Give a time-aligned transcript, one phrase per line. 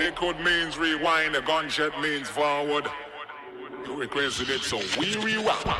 [0.00, 2.88] Liquid means rewind, the gunshot means forward.
[3.84, 5.60] You requested it, so we rewind.
[5.66, 5.76] I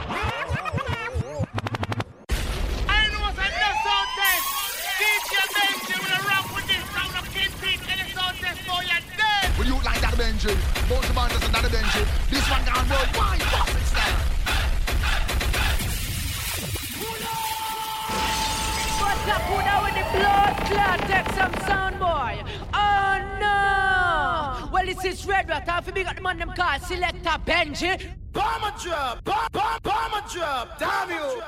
[3.09, 4.45] know what's a no sound test.
[5.01, 8.85] DJ Benji will rock with this round of Kid Pete and the sound test for
[8.85, 9.59] your dead.
[9.59, 10.53] Will you like that Benji?
[10.87, 12.05] Both the bandits and that Benji.
[12.29, 13.41] This one gone worldwide.
[13.41, 14.21] Fuck it, style.
[19.01, 21.01] What's up, who now with the blood clot?
[21.09, 22.45] Take some sound, boy.
[24.91, 24.97] No!
[24.97, 25.69] Well, this is Red Rat.
[25.69, 28.13] Half of me got the man them called Selector Benji.
[28.33, 31.43] Bomber drop, bomb, bomb, bomber drop, damn you.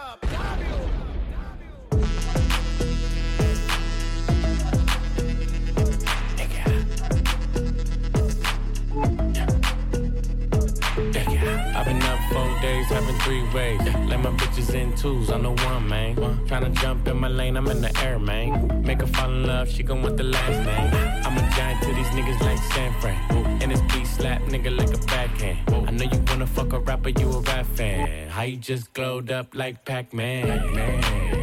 [11.74, 13.80] I've been up four days, having three ways.
[14.08, 16.16] Let my bitches in twos, I'm the one, man.
[16.46, 18.82] Tryna jump in my lane, I'm in the air, man.
[18.84, 20.92] Make her fall in love, she gon' want the last name.
[21.24, 21.71] I'm a giant to
[22.02, 23.62] these niggas like San Fran.
[23.62, 25.58] And this beat slap nigga like a backhand.
[25.88, 28.28] I know you wanna fuck a rapper, you a rap fan.
[28.28, 30.50] How you just glowed up like Pac-Man?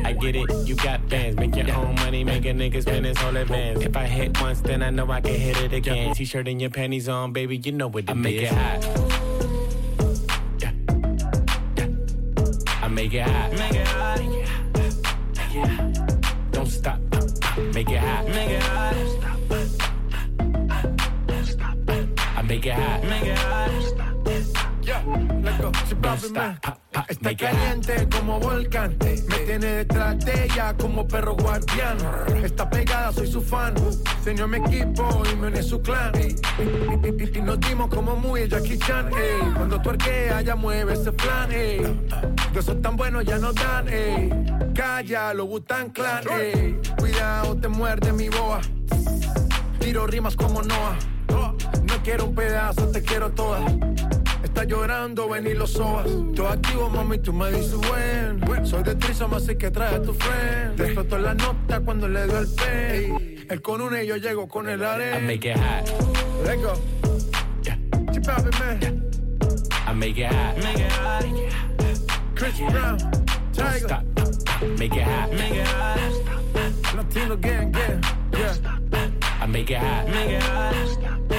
[0.05, 1.37] I get it, you got bands.
[1.37, 3.83] Make your own money, make a nigga spend his whole advance.
[3.83, 6.13] If I hit once, then I know I can hit it again.
[6.13, 8.85] T-shirt and your panties on, baby, you know what it I make it hot.
[12.81, 13.51] I make it hot.
[13.51, 14.19] Make it hot.
[15.53, 15.91] Yeah.
[16.51, 16.99] Don't stop.
[17.73, 18.27] Make it hot.
[18.27, 19.18] Make it hot.
[22.49, 23.03] Make it hot.
[23.03, 23.69] Make it hot.
[25.43, 25.95] Let's go, si.
[25.95, 26.75] Pop, pop,
[27.07, 28.97] Está caliente como volcán.
[29.29, 31.97] Me tiene detrás de ella como perro guardián.
[32.43, 33.75] Está pegada, soy su fan.
[34.23, 36.11] Se unió a mi equipo y me uní a su clan.
[36.19, 39.11] Y, nos dimos como muy Jackie Chan.
[39.13, 39.53] ey.
[39.55, 41.51] Cuando tú arqueas, ya mueve ese flan.
[41.51, 41.79] ey.
[42.53, 43.87] De esos tan buenos ya nos dan.
[43.87, 44.29] ey.
[44.73, 46.23] Calla, lo Butan Clan.
[46.31, 46.79] ey.
[46.97, 48.59] Cuidado, te muerde mi boa.
[49.79, 50.97] Tiro rimas como Noah.
[51.83, 53.59] No quiero un pedazo, te quiero toda.
[54.43, 56.07] Está llorando, ven y lo sobas.
[56.33, 58.65] Yo activo, mami, tú me dices buen.
[58.65, 60.75] Soy de Trisoma, así que trae a tu friend.
[60.75, 63.45] Te exploto la nota cuando le doy el pay.
[63.49, 65.19] Él con una y yo llego con el I arena.
[65.19, 65.89] make it hot.
[66.45, 66.73] Let's go.
[68.11, 69.09] Chip papi, man.
[69.87, 70.57] I make it hot.
[70.57, 71.25] Make it hot.
[72.35, 72.97] Chris Brown.
[72.97, 73.87] Don't Tiger.
[73.87, 74.03] stop.
[74.77, 75.31] Make it hot.
[75.31, 76.95] Make it hot.
[76.95, 78.03] Latino gang, gang.
[78.33, 78.55] Yeah.
[79.41, 80.07] I make it hot.
[80.09, 81.38] Make it hot.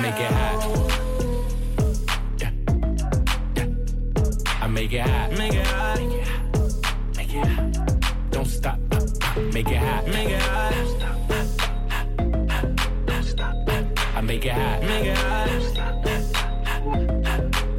[0.00, 0.64] I make it hot.
[4.62, 5.32] I make it hot.
[5.32, 6.00] Make it hot.
[7.18, 8.30] Make it hot.
[8.30, 8.78] Don't stop.
[9.52, 10.06] Make it hot.
[10.06, 10.72] Make it hot.
[14.16, 14.82] I make it hot.
[14.84, 15.48] Make it hot.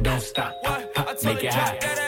[0.02, 0.54] Don't stop.
[0.62, 0.92] What?
[0.96, 2.01] I told Make it hot.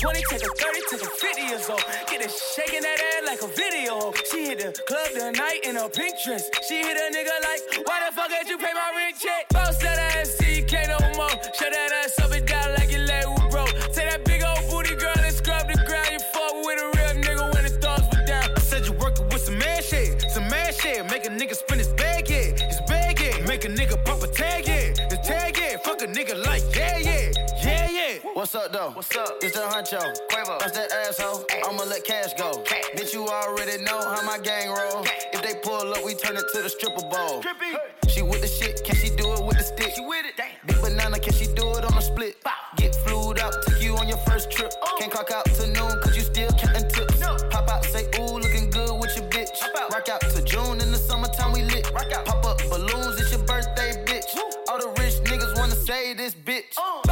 [0.00, 1.82] 20, take a 30, take a 50 years old.
[2.08, 4.12] Get her shaking that ass like a video.
[4.30, 6.48] She hit the club tonight in a pink dress.
[6.68, 9.48] She hit a nigga like, why the fuck did you pay my rent check?
[9.48, 10.07] Bounce that
[28.48, 28.90] What's up, though?
[28.92, 29.36] What's up?
[29.42, 30.00] It's the huncho.
[30.32, 30.58] Quavo.
[30.58, 31.44] That's that asshole.
[31.68, 32.64] I'ma let cash go.
[32.96, 35.04] Bitch, you already know how my gang roll.
[35.34, 37.44] If they pull up, we turn it to the stripper bowl.
[38.08, 39.92] She with the shit, can she do it with the stick?
[39.94, 40.40] She with it.
[40.64, 42.42] Big banana, can she do it on a split?
[42.76, 44.72] Get flued out, took you on your first trip.
[44.80, 44.96] Oh.
[44.98, 47.20] Can't clock out to noon, cause you still counting tips.
[47.50, 49.60] Pop out, say, ooh, looking good with your bitch.
[49.76, 49.92] Out.
[49.92, 51.92] Rock out to June in the summertime, we lit.
[51.92, 52.24] Rock out.
[52.24, 54.24] Pop up balloons, it's your birthday, bitch.
[54.70, 56.76] All the rich niggas wanna say this bitch.
[56.76, 57.07] Bounce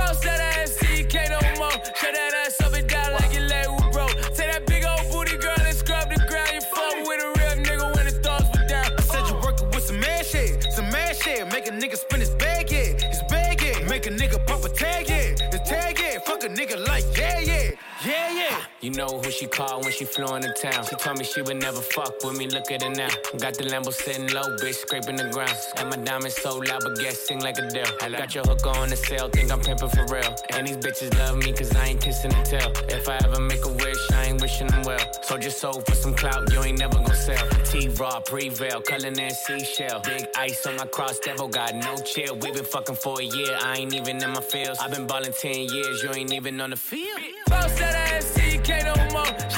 [18.91, 20.85] know who she called when she flew into town.
[20.85, 23.09] She told me she would never fuck with me, look at her now.
[23.38, 25.56] Got the Lambo sitting low, bitch, scraping the ground.
[25.77, 27.87] And my diamonds so loud, but guess sing like a deal.
[28.11, 30.35] Got your hook on the sale, think I'm pimping for real.
[30.50, 32.73] And these bitches love me, cause I ain't kissing the tail.
[32.88, 35.00] If I ever make a wish, I ain't wishing them well.
[35.23, 37.47] So just sold for some clout, you ain't never gonna sell.
[37.65, 40.00] T-Raw, Prevail, Cullinan Seashell.
[40.05, 42.37] Big ice on my cross, devil got no chill.
[42.37, 44.79] We been fucking for a year, I ain't even in my feels.
[44.79, 47.21] i been ballin' 10 years, you ain't even on the field.
[47.49, 48.36] Boss that ass,
[48.97, 49.56] see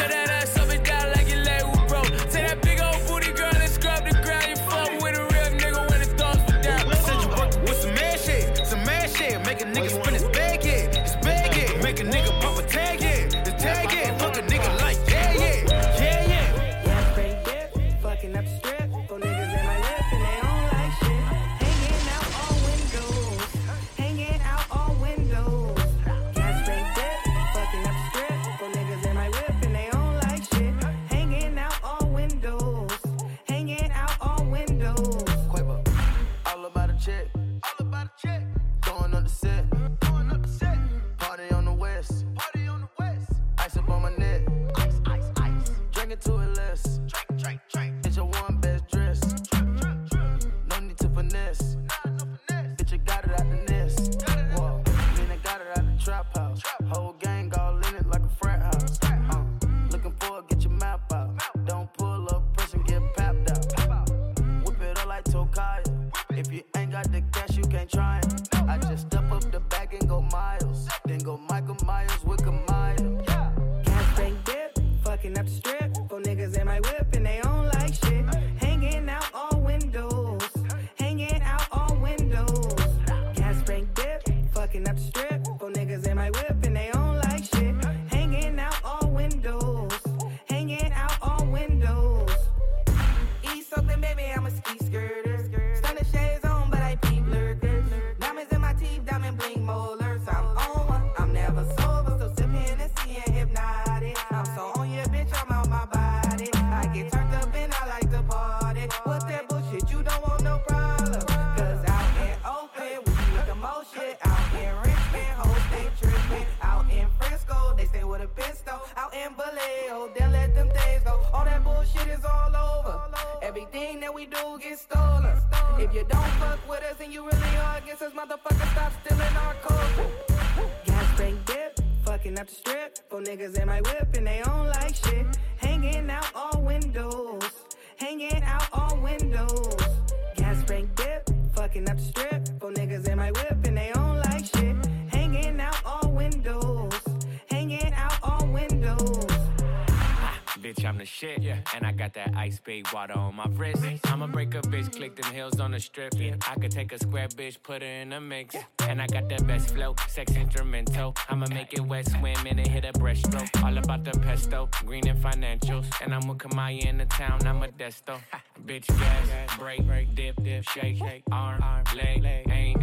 [152.49, 153.83] ice big water on my wrist.
[154.07, 156.15] I'ma break a bitch, click them heels on the strip.
[156.51, 158.57] I could take a square bitch, put her in a mix.
[158.89, 161.15] And I got the best flow, sex instrumental.
[161.29, 163.51] I'ma make it wet, swim and hit a breaststroke.
[163.63, 165.87] All about the pesto, green and financials.
[166.03, 168.19] And I'm with Kamaya in the town, I'm a desto.
[168.67, 172.81] bitch, gas, break, break, dip, dip, shake, shake, arm, arm, leg, leg, aim,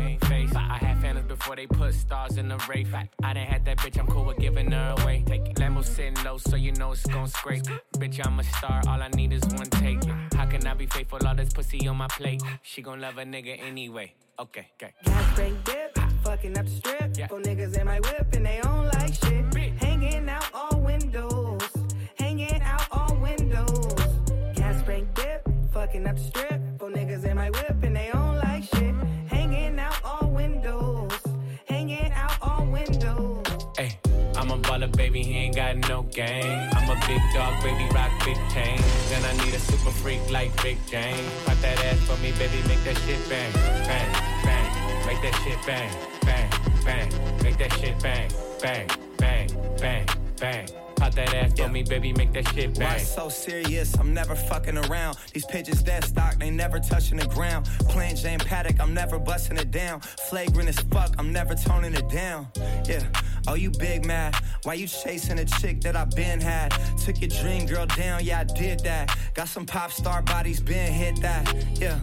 [1.45, 2.87] before they put stars in the race.
[3.21, 5.23] I done had that bitch, I'm cool with giving her away.
[5.27, 5.55] Take it.
[5.57, 7.61] Lambo sitting low, so you know it's gon' scrape.
[7.97, 10.03] Bitch, I'm a star, all I need is one take.
[10.33, 11.19] How can I be faithful?
[11.23, 12.41] All this pussy on my plate.
[12.63, 14.15] She gon' love a nigga anyway.
[14.39, 14.93] Okay, okay.
[15.03, 17.15] Gas straight dip, fucking up the strip.
[17.15, 17.27] Yeah.
[17.27, 19.53] For niggas in my whip and they don't like shit.
[19.83, 21.61] Hanging out all windows,
[22.15, 23.93] hanging out all windows.
[24.55, 26.44] Gas straight dip, fucking up the strip.
[36.15, 36.69] Game.
[36.71, 39.11] I'm a big dog, baby, rock big chains.
[39.11, 41.29] And I need a super freak like Rick James.
[41.43, 43.51] Pop that ass for me, baby, make that shit bang,
[43.83, 44.13] bang,
[44.45, 45.05] bang.
[45.05, 45.91] Make that shit bang,
[46.21, 46.49] bang,
[46.85, 47.43] bang.
[47.43, 48.29] Make that shit bang,
[48.61, 50.07] bang, bang, bang,
[50.39, 50.84] bang.
[50.95, 52.99] Pop that ass for me, baby, make that shit Why bang.
[52.99, 53.95] so serious?
[53.99, 55.17] I'm never fucking around.
[55.33, 57.65] These pitches that stock, they never touching the ground.
[57.89, 59.99] Playing Jane Paddock, I'm never busting it down.
[60.01, 62.47] Flagrant as fuck, I'm never toning it down.
[62.85, 63.03] Yeah.
[63.47, 64.35] Oh, you big mad?
[64.63, 66.69] Why you chasing a chick that I been had?
[66.97, 69.15] Took your dream girl down, yeah, I did that.
[69.35, 71.53] Got some pop star bodies, been hit that.
[71.79, 71.99] Yeah.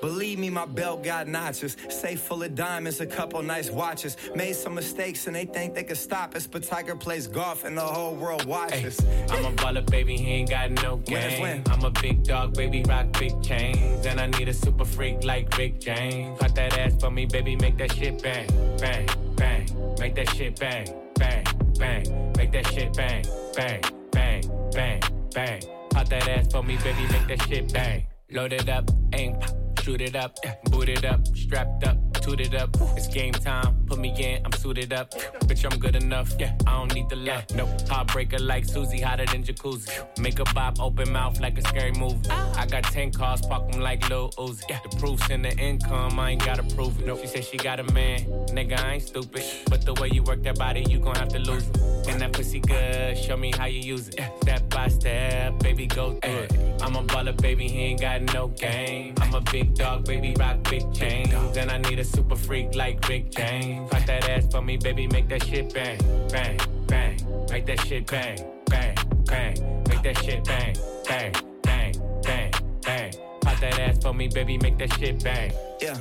[0.00, 1.76] Believe me, my belt got notches.
[1.90, 4.16] Safe full of diamonds, a couple nice watches.
[4.34, 7.76] Made some mistakes and they think they could stop us, but Tiger plays golf and
[7.76, 9.00] the whole world watches.
[9.30, 11.40] I'm a baller, baby, he ain't got no game.
[11.40, 11.62] when?
[11.70, 14.06] I'm a big dog, baby, rock big chains.
[14.06, 16.38] And I need a super freak like Rick James.
[16.38, 18.46] Pop that ass for me, baby, make that shit bang,
[18.78, 19.96] bang, bang.
[19.98, 21.44] Make that shit bang, bang,
[21.78, 22.32] bang.
[22.36, 23.82] Make that shit bang, bang,
[24.12, 24.42] bang,
[24.72, 25.02] bang,
[25.34, 25.62] bang.
[25.90, 28.06] Pop that ass for me, baby, make that shit bang.
[28.30, 29.50] Load it up, aim, pop,
[29.88, 32.68] shoot it up, eh, boot it up, strapped up, toot it up.
[32.94, 35.10] It's game time, put me in, I'm suited up.
[35.48, 37.54] Bitch, I'm good enough, yeah, I don't need the left.
[37.54, 39.88] No, heartbreaker like Susie, hotter than jacuzzi.
[40.20, 42.28] Make a bop, open mouth like a scary movie.
[42.30, 44.66] I got 10 cars, park them like Lil Uzi.
[44.82, 47.06] The proof's in the income, I ain't gotta prove it.
[47.06, 49.42] No, she said she got a man, nigga, I ain't stupid.
[49.70, 51.78] But the way you work that body, you gon' have to lose it.
[52.08, 54.20] And that pussy good, show me how you use it.
[54.42, 56.52] Step by step, baby, go through it.
[56.82, 59.14] I'm a baller, baby, he ain't got no game.
[59.20, 61.56] I'm a big dog, baby, rock big chains.
[61.56, 63.88] And I need a super freak like Rick James.
[63.90, 67.46] Pop that ass for me, baby, make that shit bang, bang, bang.
[67.50, 69.84] Make that shit bang, bang, bang.
[69.88, 70.74] Make that shit bang,
[71.06, 71.32] bang,
[71.62, 73.12] bang, bang, bang.
[73.40, 75.52] Pop that ass for me, baby, make that shit bang.
[75.80, 75.96] Yeah.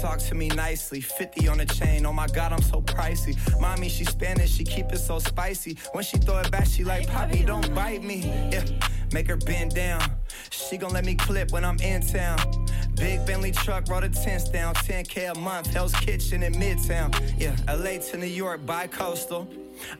[0.00, 2.06] Talk to me nicely, 50 on the chain.
[2.06, 3.36] Oh my god, I'm so pricey.
[3.60, 5.76] Mommy, she Spanish, she keep it so spicy.
[5.92, 8.20] When she throw it back, she like, Poppy, don't bite me.
[8.50, 8.64] Yeah,
[9.12, 10.02] make her bend down.
[10.48, 12.38] She gon' let me clip when I'm in town.
[12.96, 14.74] Big Bentley truck, roll the tents down.
[14.74, 17.14] 10k a month, Hell's Kitchen in Midtown.
[17.38, 19.48] Yeah, LA to New York, bi-coastal.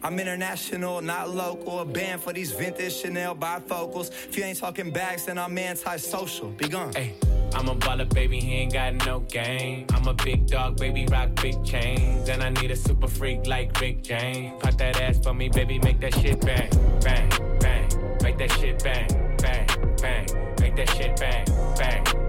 [0.02, 1.80] I'm international, not local.
[1.80, 4.10] A band for these vintage Chanel bifocals.
[4.28, 6.48] If you ain't talking bags, then I'm antisocial.
[6.50, 6.92] Be gone.
[6.94, 7.14] Hey,
[7.54, 9.86] I'm a baller, baby, he ain't got no game.
[9.90, 12.28] I'm a big dog, baby, rock big chains.
[12.28, 14.52] And I need a super freak like Rick James.
[14.62, 17.28] Pop that ass for me, baby, make that shit bang, bang,
[17.60, 17.88] bang.
[18.22, 19.66] Make that shit bang, bang,
[20.00, 20.26] bang.
[20.60, 21.44] Make that shit bang,
[21.76, 22.19] bang, bang, bang,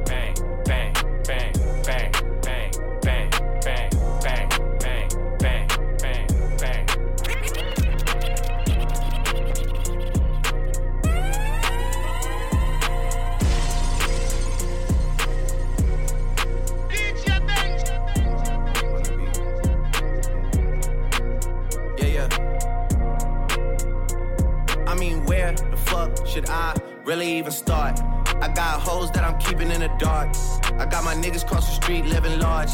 [27.05, 27.99] really even start?
[28.41, 30.35] I got hoes that I'm keeping in the dark.
[30.79, 32.71] I got my niggas cross the street living large.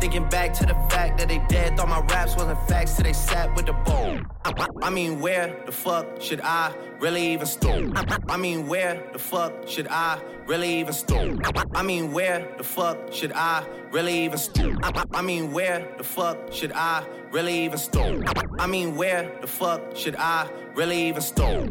[0.00, 3.12] Thinking back to the fact that they dead, thought my raps wasn't facts till they
[3.12, 4.18] sat with the bowl.
[4.44, 7.92] I, I mean, where the fuck should I really even start?
[8.28, 11.38] I mean, where the fuck should I really even start?
[11.76, 15.06] I mean, where the fuck should I really even start?
[15.14, 18.24] I mean, where the fuck should I really even start?
[18.58, 21.70] I mean, where the fuck should I really even start?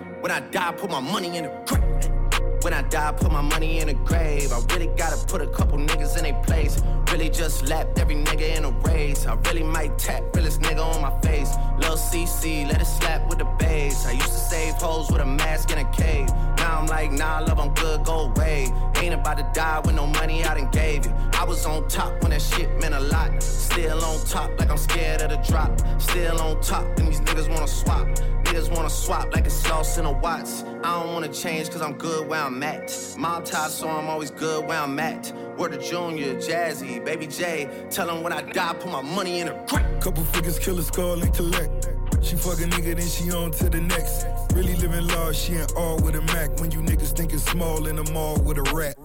[0.21, 2.63] When I die, put my money in the grave.
[2.63, 4.53] When I die, put my money in a grave.
[4.53, 6.79] I really gotta put a couple niggas in their place.
[7.11, 9.25] Really just lapped every nigga in a race.
[9.25, 11.53] I really might tap realest nigga on my face.
[11.77, 14.05] Lil CC, let it slap with the bass.
[14.05, 16.29] I used to save hoes with a mask in a cave.
[16.57, 18.71] Now I'm like, nah, love, I'm good, go away.
[18.95, 21.13] Ain't about to die with no money I done gave you.
[21.33, 23.43] I was on top when that shit meant a lot.
[23.43, 25.81] Still on top, like I'm scared of the drop.
[25.99, 28.07] Still on top, and these niggas wanna swap.
[28.43, 30.63] Niggas wanna swap like it's sauce in a Watts.
[30.83, 32.95] I don't wanna change cause I'm good where I'm at.
[33.17, 35.33] Mob tie, so I'm always good where I'm at.
[35.57, 37.67] Word to Junior, Jazzy, Baby J.
[37.89, 39.85] Tell them when I die, put my money in a grave.
[39.99, 41.89] Couple figures, kill a skull and collect.
[42.21, 44.27] She fuck a nigga, then she on to the next.
[44.53, 46.59] Really living large, she ain't all with a Mac.
[46.59, 48.95] When you niggas thinking small in the mall with a rat.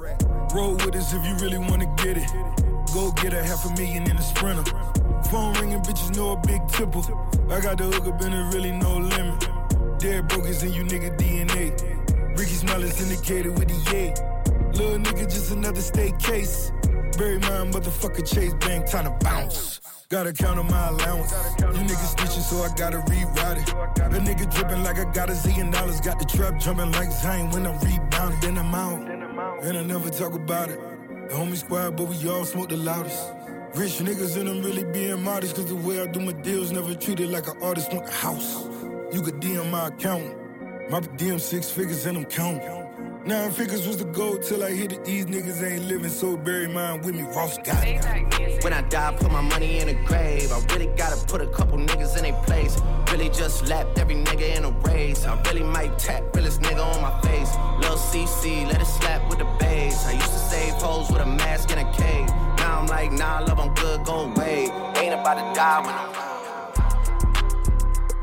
[0.55, 2.29] Roll with us if you really wanna get it.
[2.93, 4.65] Go get a half a million in a sprinter.
[5.31, 7.03] Phone ringing, bitches know a big tipple.
[7.51, 9.49] I got the hook up and there really no limit.
[9.99, 11.73] Dead broke is in you nigga DNA.
[12.39, 14.15] Ricky Smile is indicated with the yay.
[14.73, 16.71] Little nigga, just another state case.
[17.17, 19.81] Bury my motherfucker Chase Bank, time to bounce.
[20.11, 21.33] Gotta count on my allowance.
[21.59, 23.69] You niggas snitching, so I gotta rewrite it.
[23.71, 26.01] A nigga dripping like I got a zillion dollars.
[26.01, 28.41] Got the trap jumping like Zion when I'm rebounding.
[28.41, 29.01] Then I'm out,
[29.65, 30.79] and I never talk about it.
[31.29, 33.33] The homie squad, but we all smoke the loudest.
[33.75, 36.95] Rich niggas and I'm really being modest, cause the way I do my deals never
[36.95, 38.65] treated like an artist want the house.
[39.13, 40.37] You could DM my account.
[40.91, 42.86] My DM six figures and I'm counting.
[43.27, 45.05] Nine figures was the goal till I hit it.
[45.05, 47.23] These niggas ain't living, so bury mine with me.
[47.23, 48.63] Ross got it.
[48.63, 50.53] When I die, put my money in a grave.
[50.53, 52.81] I really gotta put a couple niggas in their place.
[53.11, 55.25] Really just lapped every nigga in a race.
[55.25, 57.53] I really might tap realest nigga on my face.
[57.81, 60.07] Lil CC, let it slap with the bass.
[60.07, 62.29] I used to save hoes with a mask in a cave.
[62.59, 64.71] Now I'm like, nah, love, I'm good, go away.
[64.99, 66.27] Ain't about to die when I'm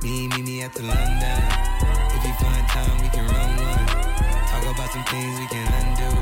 [0.02, 1.53] mean me at the London.
[4.94, 6.16] Some things we can undo.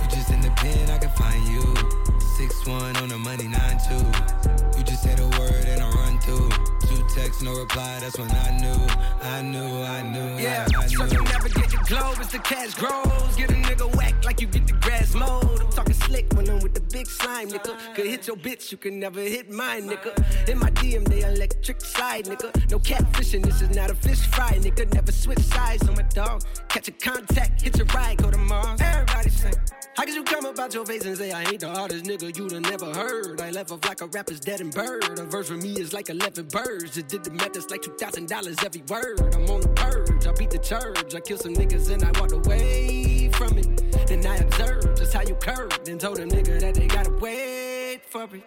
[0.00, 1.74] You just in the pen, I can find you.
[2.20, 4.78] Six one on the money, nine two.
[4.78, 6.65] You just say the word and I run through.
[6.96, 7.98] Two texts, no reply.
[8.00, 8.86] That's when I knew,
[9.20, 10.42] I knew, I knew.
[10.42, 11.18] Yeah, I, I so knew.
[11.18, 13.36] you never get your globe as the cash grows.
[13.36, 15.60] Get a nigga whack like you get the grass mowed.
[15.60, 17.76] I'm talking slick when I'm with the big slime, nigga.
[17.94, 20.48] Could hit your bitch, you can never hit mine, nigga.
[20.48, 22.70] In my DM, they electric slide, nigga.
[22.70, 24.90] No catfishing, this is not a fish fry, nigga.
[24.94, 26.44] Never switch sides on my dog.
[26.68, 28.80] Catch a contact, hit your ride, go to Mars.
[28.80, 29.52] Everybody sing.
[29.96, 32.52] How could you come about your face and say I ain't the hardest nigga you'd
[32.52, 33.40] have never heard?
[33.40, 35.18] I left off like a rapper's dead and bird.
[35.18, 36.85] A verse for me is like 11 birds.
[36.92, 39.34] Just did the math, it's like $2,000 every word.
[39.34, 41.14] I'm on the purge, I beat the church.
[41.14, 44.06] I kill some niggas and I walked away from it.
[44.06, 48.02] Then I observed just how you curved and told a nigga that they gotta wait
[48.08, 48.42] for me.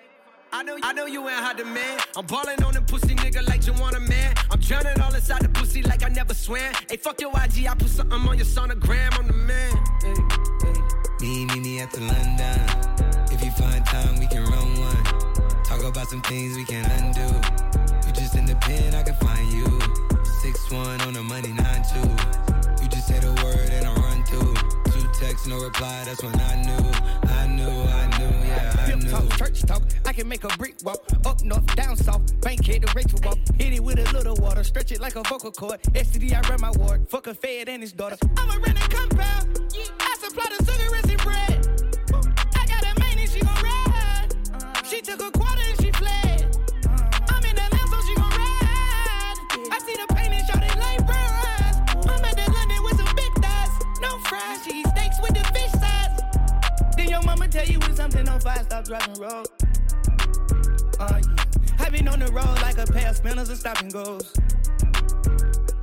[0.51, 2.01] I know, I know you ain't hot demand.
[2.15, 4.33] I'm ballin' on them pussy nigga like you want a man.
[4.49, 6.73] I'm drowning all inside the pussy like I never swam.
[6.89, 9.19] Hey, fuck your IG, I put something on your sonogram.
[9.19, 9.73] I'm the man.
[11.21, 13.29] Me, me, me at the London.
[13.31, 15.63] If you find time, we can run one.
[15.65, 17.88] Talk about some things we can undo.
[18.61, 19.79] Pen, I can find you.
[20.41, 22.09] Six one on the money, nine two.
[22.83, 24.53] You just say the word and I run through.
[24.91, 26.03] Two texts, no reply.
[26.05, 26.85] That's when I knew,
[27.29, 29.09] I knew, I knew, yeah, I knew.
[29.09, 29.83] talk, church talk.
[30.05, 30.99] I can make a brick walk.
[31.25, 32.21] Up north, down south.
[32.41, 33.37] Bank head to Rachel walk.
[33.57, 34.63] Hit it with a little water.
[34.63, 35.81] Stretch it like a vocal cord.
[35.93, 37.07] STD, I run my ward.
[37.09, 38.17] Fuck a fed and his daughter.
[38.37, 39.59] I'm a rented compound.
[39.99, 41.67] I supply the cigarettes and bread.
[42.55, 44.85] I got a main and she gon' ride.
[44.85, 45.31] She took a
[57.69, 59.47] you when something on fire, stop driving road.
[60.99, 61.45] Uh, yeah.
[61.79, 64.33] I been on the road like a pair of spinners and stop and goes.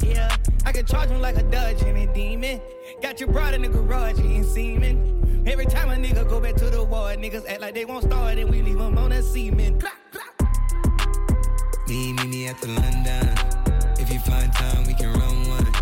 [0.02, 2.60] Yeah, I can charge him like a Dodge and a demon.
[3.02, 5.44] Got your broad in the garage, he ain't semen.
[5.46, 8.38] Every time a nigga go back to the war, niggas act like they won't start
[8.38, 9.80] and we leave them on a semen.
[11.88, 13.96] Me, me, me at the London.
[13.98, 15.72] If you find time, we can run one.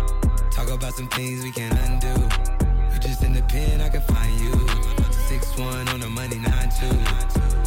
[0.51, 2.21] Talk about some things we can undo.
[2.93, 4.84] You just in the pen, I can find you.
[5.35, 6.85] Six one on the money, nine two.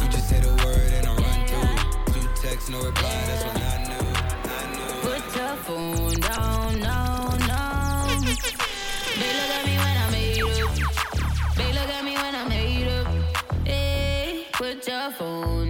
[0.03, 2.13] You just say the word and I run through.
[2.13, 3.23] Two texts, no reply.
[3.27, 4.07] That's what I knew,
[4.49, 4.93] I knew.
[5.05, 6.97] Put your phone down, no,
[7.45, 7.61] no.
[9.19, 10.71] They look at me when I made up.
[11.57, 13.07] They look at me when I made up.
[13.67, 15.68] Hey, put your phone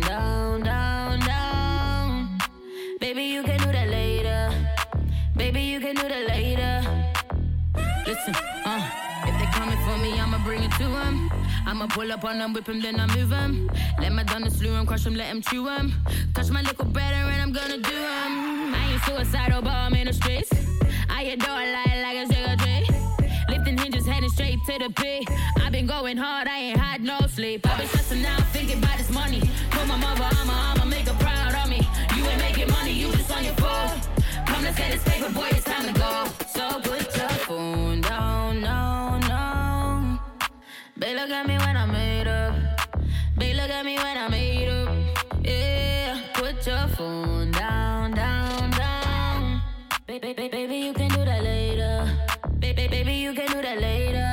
[11.69, 13.69] I'ma pull up on them, whip him, then I move him.
[13.99, 15.93] Let my done slew him, crush him, let him chew him.
[16.34, 18.73] Touch my little better and I'm gonna do him.
[18.73, 20.49] I ain't suicidal, but I'm in the streets.
[21.08, 22.89] I adore light like a cigarette.
[23.49, 25.29] Lifting hinges, heading straight to the pit.
[25.62, 27.67] I've been going hard, I ain't had no sleep.
[27.67, 29.41] I've been stressing out, thinking about this money.
[29.69, 31.88] Told my mother, I'ma, make her proud of me.
[32.17, 34.01] You ain't making money, you just on your phone.
[34.47, 36.25] Come, let's get this paper, boy, it's time to go.
[36.47, 37.18] So put
[41.29, 42.55] look at me when I made up.
[43.37, 44.89] They look at me when I made up.
[45.43, 49.61] Yeah, put your phone down, down, down.
[50.07, 52.17] Baby, baby, baby, you can do that later.
[52.57, 54.29] Baby, baby, you can do that later.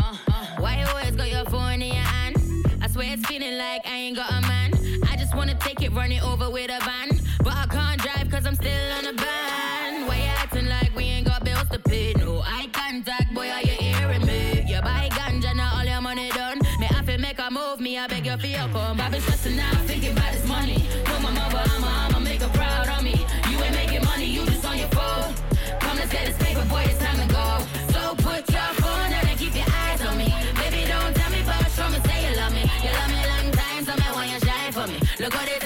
[0.00, 0.46] Uh, uh.
[0.60, 2.36] Why you always got your phone in your hand?
[2.80, 4.72] I swear it's feeling like I ain't got a man.
[5.10, 7.01] I just wanna take it, run it over with a van.
[18.40, 19.00] Your come.
[19.00, 20.86] I been stressing out, thinking about this money.
[21.04, 23.14] Told my mother, I'ma, I'ma make her proud of me.
[23.50, 25.34] You ain't making money, you just on your phone.
[25.80, 27.46] Come, let's get this paper, boy, it's time to go.
[27.92, 30.32] So put your phone down and keep your eyes on me.
[30.56, 32.64] Baby, don't tell me, but show me, say you love me.
[32.84, 34.98] You love me long time, so me want you shine for me.
[35.20, 35.61] Look how the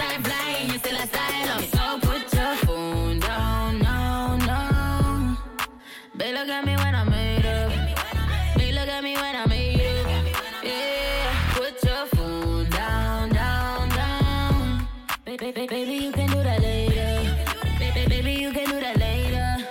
[15.57, 17.35] Baby, you can do that later.
[17.79, 19.67] Baby, baby, you can do that later.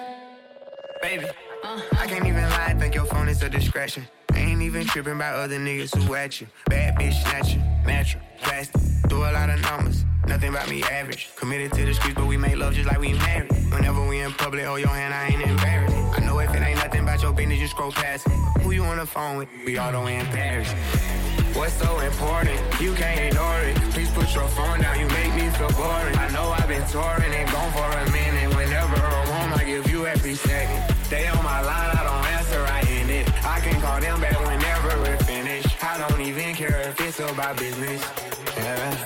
[1.00, 1.28] Baby,
[1.64, 4.08] I can't even lie, I think your phone is a distraction.
[4.34, 6.48] I ain't even tripping about other niggas who at you.
[6.66, 8.82] Bad bitch snatcher, natural, plastic.
[9.10, 11.30] Do a lot of numbers, nothing about me average.
[11.36, 13.52] Committed to the streets, but we make love just like we married.
[13.72, 15.96] Whenever we in public, hold your hand, I ain't embarrassed.
[16.20, 18.34] I know if it ain't nothing about your business, you scroll past it.
[18.64, 19.50] Who you on the phone with?
[19.64, 20.74] We all the way in Paris.
[21.56, 22.60] What's so important?
[22.82, 23.76] You can't ignore it.
[23.94, 26.18] Please put your phone down, you make me feel boring.
[26.18, 28.54] I know I've been touring and gone for a minute.
[28.54, 30.96] Whenever I'm home, I give you every second.
[31.10, 33.46] They on my line, I don't answer, I end it.
[33.46, 35.82] I can call them back whenever we're finished.
[35.82, 38.04] I don't even care if it's about business.
[38.58, 39.05] Yeah.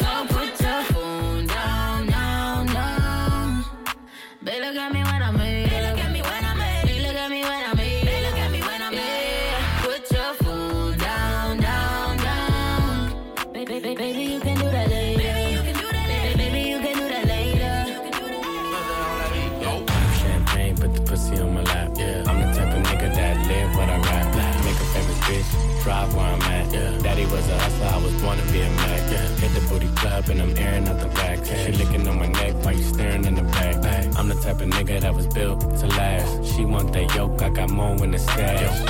[30.19, 31.45] Club and I'm airing out the back.
[31.45, 33.75] She licking on my neck while you staring in the back.
[34.17, 36.55] I'm the type of nigga that was built to last.
[36.55, 38.87] She want that yoke, I got more in the stash.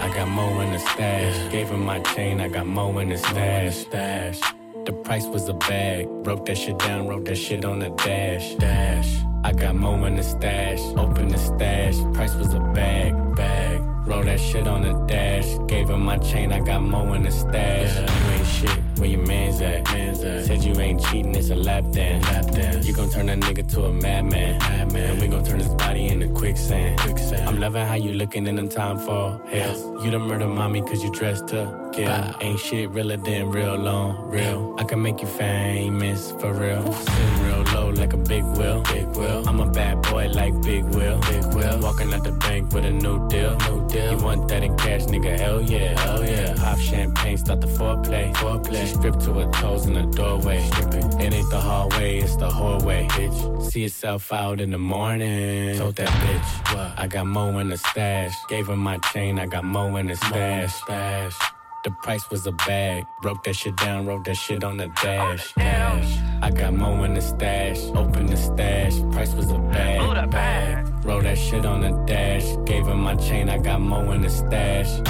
[0.00, 1.52] I got more in the stash.
[1.52, 3.76] Gave her my chain, I got more in the stash.
[3.76, 4.40] Stash.
[4.86, 6.08] The price was a bag.
[6.24, 8.54] Broke that shit down, wrote that shit on the dash.
[8.54, 9.10] Dash.
[9.44, 10.80] I got more in the stash.
[10.96, 11.96] Open the stash.
[12.14, 13.12] Price was a bag.
[13.36, 13.80] Bag.
[14.06, 15.46] Roll that shit on the dash.
[15.66, 17.92] Gave her my chain, I got more in the stash.
[17.96, 18.89] You ain't shit.
[19.00, 19.84] Where your man's at?
[19.84, 20.44] Man's at.
[20.44, 22.22] Said you ain't cheating, it's a lap dance.
[22.26, 22.86] Lap dance.
[22.86, 24.58] You gon' turn that nigga to a madman.
[24.58, 25.10] Madman.
[25.10, 27.00] And we gon' turn his body into quicksand.
[27.00, 27.48] Quicksand.
[27.48, 30.04] I'm loving how you looking in them time for hell.
[30.04, 32.34] You the murder mommy cause you dressed to kill.
[32.40, 34.30] Ain't shit realer than real long.
[34.30, 34.74] Real.
[34.78, 36.92] I can make you famous for real.
[36.92, 38.82] Sitting real low like a big wheel.
[38.82, 39.48] Big wheel.
[39.48, 41.18] I'm a bad boy like Big Will.
[41.20, 41.78] Big Will.
[41.80, 43.56] Walking out the bank with a new deal.
[43.58, 44.12] New deal.
[44.12, 45.38] You want that in cash, nigga?
[45.38, 45.98] Hell yeah.
[46.00, 46.54] Hell yeah.
[46.54, 48.34] Pop champagne, start the foreplay.
[48.34, 48.86] Foreplay.
[48.86, 50.60] She stripped to her toes in the doorway.
[50.68, 51.20] Stripping.
[51.20, 53.06] It ain't the hallway, it's the hallway.
[53.08, 53.70] Bitch.
[53.70, 55.76] See yourself out in the morning.
[55.78, 56.98] Told that bitch, what?
[56.98, 58.34] I got more in the stash.
[58.48, 60.74] Gave her my chain, I got more in the stash.
[60.74, 61.59] Stash.
[61.82, 63.06] The price was a bag.
[63.22, 65.54] Broke that shit down, wrote that shit on the dash.
[65.54, 66.18] Dash.
[66.42, 67.78] I got more in the stash.
[67.94, 69.00] Open the stash.
[69.12, 70.30] Price was a bag.
[70.30, 71.04] Bag.
[71.04, 72.44] Roll that shit on the dash.
[72.66, 75.00] Gave her my chain, I got more in the stash.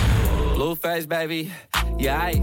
[0.61, 1.51] Blueface, baby.
[1.99, 2.35] Yeah, I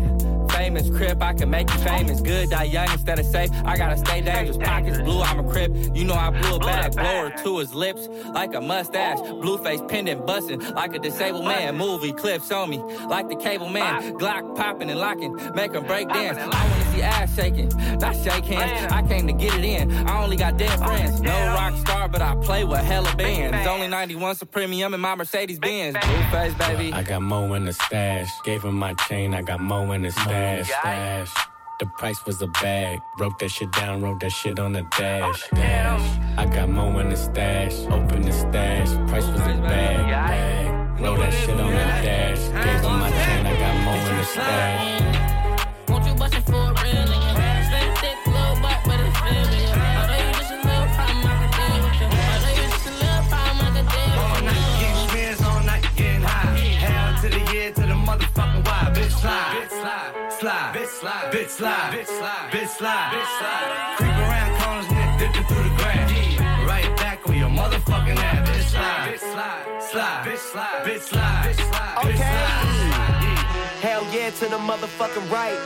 [0.57, 2.19] famous crip, I can make you famous.
[2.19, 3.51] Good, die young instead of safe.
[3.63, 4.57] I gotta stay dangerous.
[4.57, 5.71] Pockets blue, I'm a crip.
[5.93, 6.93] You know I blew a bag.
[6.93, 9.19] Blower to his lips like a mustache.
[9.19, 11.77] Blueface pendant busting like a disabled man.
[11.77, 14.17] Movie clips on me like the cable man.
[14.17, 16.37] Glock popping and locking, make him break dance.
[16.39, 18.91] I wanna see ass shaking, not shake hands.
[18.91, 19.91] I came to get it in.
[20.07, 21.21] I only got dead friends.
[21.21, 23.67] No rock star, but I play with hella bands.
[23.67, 25.95] Only 91 Supremium in my Mercedes Benz.
[25.97, 26.91] Blueface, baby.
[26.93, 28.06] I got more in the stash.
[28.43, 30.69] Gave him my chain, I got more in the stash.
[30.69, 31.33] Stash.
[31.79, 32.99] The price was a bag.
[33.17, 35.43] Broke that shit down, wrote that shit on the dash.
[35.51, 36.19] Oh, dash.
[36.37, 37.75] I got more in the stash.
[37.95, 38.89] Open the stash.
[39.09, 40.07] Price was a bag.
[40.07, 41.01] Bag.
[41.01, 42.39] Roll that shit on the dash.
[42.39, 45.89] Gave her my chain, I got more in the stash.
[45.89, 47.26] Won't you bust it for real
[59.27, 63.96] slide, bitch slide, slide, bitch slide, bitch slide, bitch slide, bitch slide, bitch slide.
[74.39, 75.57] To the motherfucking right.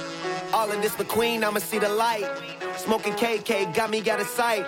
[0.53, 2.25] All in this McQueen, I'ma see the light.
[2.77, 4.65] Smoking KK, got me got a sight.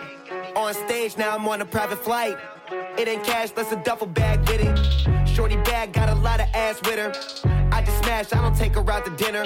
[0.58, 2.36] On stage, now I'm on a private flight.
[2.98, 5.28] It ain't cash, that's a duffel bag with it.
[5.28, 7.14] Shorty bag, got a lot of ass with her.
[7.72, 9.46] I just smash, I don't take her out to dinner.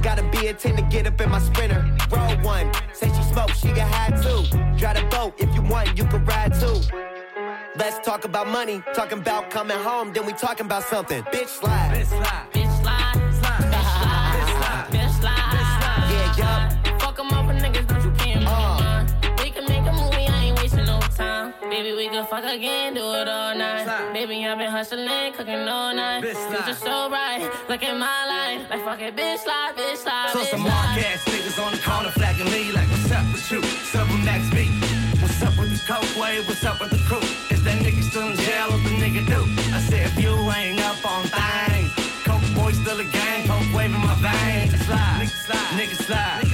[0.00, 1.84] Gotta be a 10 to get up in my sprinter.
[2.10, 4.44] Roll one, say she smoke, she get high too.
[4.78, 6.80] Drive the boat, if you want, you can ride too.
[7.76, 11.24] Let's talk about money, talking about coming home, then we talking about something.
[11.24, 11.94] Bitch slide.
[11.94, 12.67] Bitch slide.
[21.70, 23.84] Baby, we can fuck again, do it all night.
[24.14, 26.24] Baby, I've been hustling, cooking all night.
[26.24, 26.64] Bitch slide.
[26.64, 27.44] Future so right.
[27.68, 28.70] look at my life.
[28.70, 31.78] Like fuck it, bitch slide, bitch slide, So bitch some mark ass niggas on the
[31.78, 33.62] corner flagging me like, what's up with you?
[33.92, 34.72] Several next beat.
[35.20, 36.48] What's up with the coke wave?
[36.48, 37.20] What's up with the crew?
[37.52, 38.72] Is that nigga still in jail?
[38.72, 39.44] What the nigga do?
[39.76, 41.92] I said, if you ain't up on things,
[42.24, 44.72] coke boy still a gang, coke wave in my veins.
[44.88, 46.47] Slide, nigga slide, nigga slide,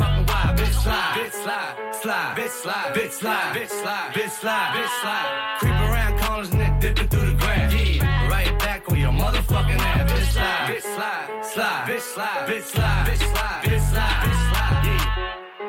[0.00, 0.58] fucking wild.
[0.58, 5.56] Bitch slide, bitch slide, slide, bitch slide, bitch slide, bitch slide, bitch slide, bitch slide.
[5.60, 7.72] Creep around corners, neck dipping through the grass.
[7.74, 10.12] Yeah, right back on your motherfucking ass.
[10.12, 14.82] Bitch slide, bitch slide, slide, bitch slide, bitch slide, bitch slide, bitch slide, bitch slide.
[14.84, 15.10] Yeah.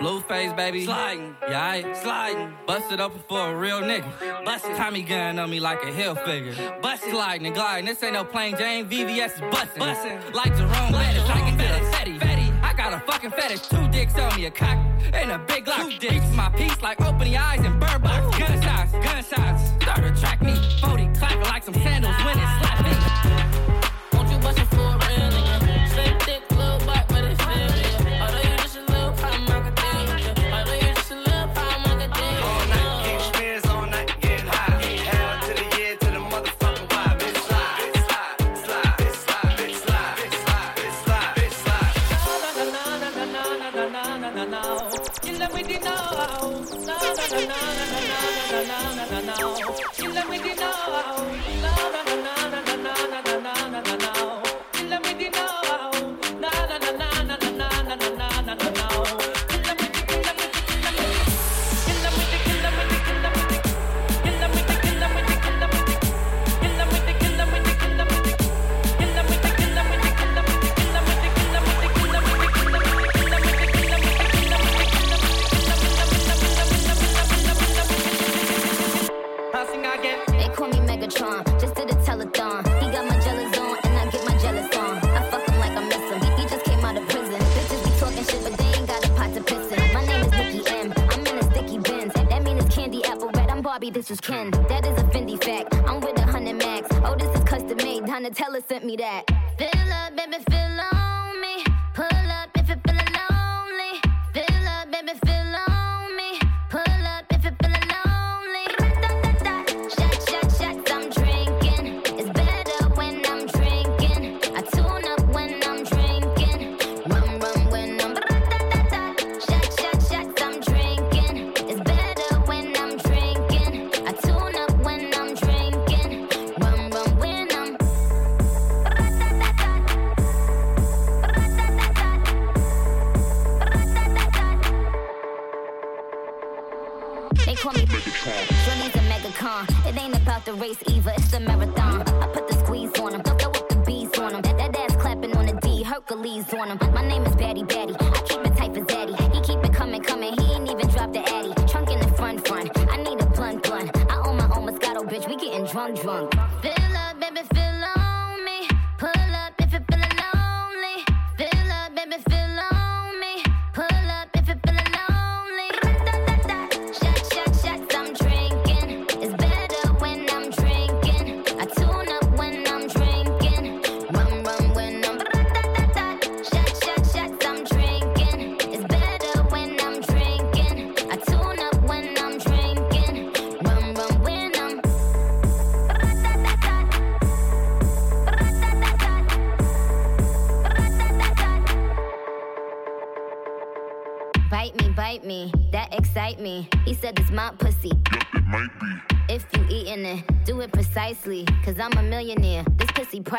[0.02, 0.86] Blueface, baby.
[0.86, 1.36] Sliding.
[1.48, 2.54] Yeah, I sliding.
[2.66, 4.10] Busted up for a real nigga.
[4.44, 4.76] Busted.
[4.76, 6.56] Tommy gun on me like a hill figure.
[6.82, 7.12] Busted.
[7.12, 7.86] Sliding and gliding.
[7.86, 8.90] This ain't no plain Jane.
[8.90, 9.80] VVS is busting.
[9.80, 10.34] Busting.
[10.34, 11.30] Like Jerome Bettis.
[11.30, 12.01] I can feel it
[12.82, 13.68] got a fucking fetish.
[13.68, 14.78] Two dicks on me, a cock
[15.14, 15.90] and a big lock.
[15.90, 18.38] Two dicks, my piece like opening eyes and bird box.
[18.38, 22.84] Gun shots, gun start to track me, 40 clapping like some sandals when it slap
[22.84, 23.01] me.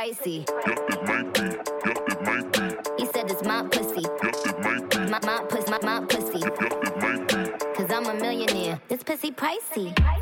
[0.03, 0.45] spicy.
[0.67, 1.41] Yep, it might be.
[1.43, 3.03] Yep, it might be.
[3.03, 4.01] He said it's my pussy.
[4.01, 4.99] Yep, it might be.
[4.99, 6.39] My, my, my, my pussy.
[6.39, 7.65] Yep, it might be.
[7.75, 8.81] Cause I'm a millionaire.
[8.89, 10.22] This pussy pricey.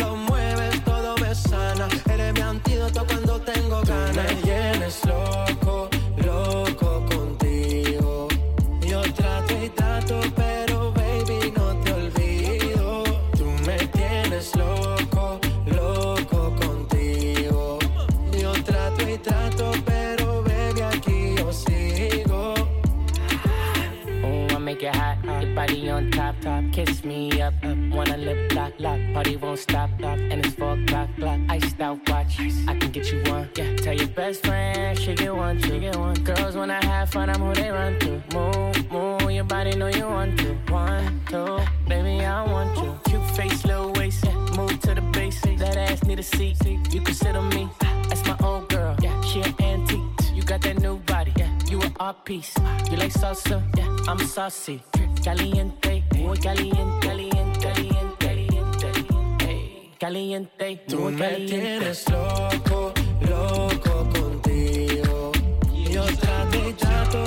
[3.05, 4.15] cuando tengo ganas.
[4.15, 8.27] me tienes loco, loco contigo.
[8.87, 13.03] Yo trato y trato, pero baby, no te olvido.
[13.37, 17.79] Tú me tienes loco, loco contigo.
[18.39, 22.53] Yo trato y trato, pero baby, aquí yo sigo.
[24.23, 26.63] Oh, I make it hot, your body on top, top.
[26.71, 27.50] Kiss me up,
[28.31, 28.99] Wanna lip lock, lock.
[29.13, 30.17] Party won't stop, stop.
[30.17, 31.39] And it's four o'clock, clock.
[31.49, 33.49] Iced out watch, I can get you one.
[33.55, 36.15] Yeah, tell your best friend she get one, she get one.
[36.23, 38.21] Girls wanna have fun, I'm who they run to.
[38.33, 40.53] Move, move, your body know you want to.
[40.71, 42.97] One, two, baby I want you.
[43.05, 44.35] Cute face, little waist, yeah.
[44.57, 45.41] Move to the base.
[45.41, 47.69] That ass need a seat, you can sit on me.
[47.83, 49.19] Ah, that's my old girl, yeah.
[49.21, 50.01] She an antique.
[50.33, 51.51] You got that new body, yeah.
[51.67, 52.53] You an art piece.
[52.89, 53.87] You like salsa, yeah.
[54.07, 54.81] I'm saucy.
[55.23, 58.10] Caliente, muy caliente, caliente, caliente,
[60.01, 61.53] caliente, Tú muy me caliente.
[61.59, 62.91] tienes loco,
[63.29, 65.31] loco contigo.
[65.91, 67.23] Yo trato y trato,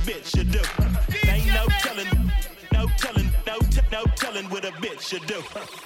[0.00, 0.60] bitch should do.
[1.28, 2.08] Ain't no telling,
[2.72, 5.40] no telling, no t- no telling what a bitch should do.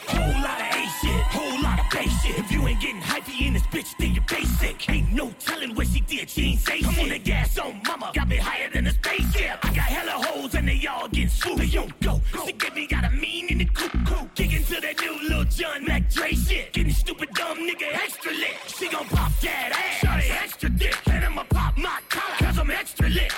[0.09, 2.39] Whole lot of A shit, whole lot of bass shit.
[2.39, 4.89] If you ain't getting hypey in this bitch, then you're basic.
[4.89, 8.13] Ain't no telling what she did, she ain't say I'm on the gas on mama,
[8.15, 9.59] got me higher than a spaceship.
[9.63, 11.59] I got hella hoes and they all getting swooped.
[11.59, 14.35] They don't go, she get me got a mean in the coop coop.
[14.35, 16.73] Kick into that new Lil Jon Mac Dre shit.
[16.73, 18.57] Getting stupid dumb nigga extra lit.
[18.67, 20.97] She gon' pop that ass, shawty extra dick.
[21.07, 23.33] And I'ma pop my collar, cause I'm extra lit.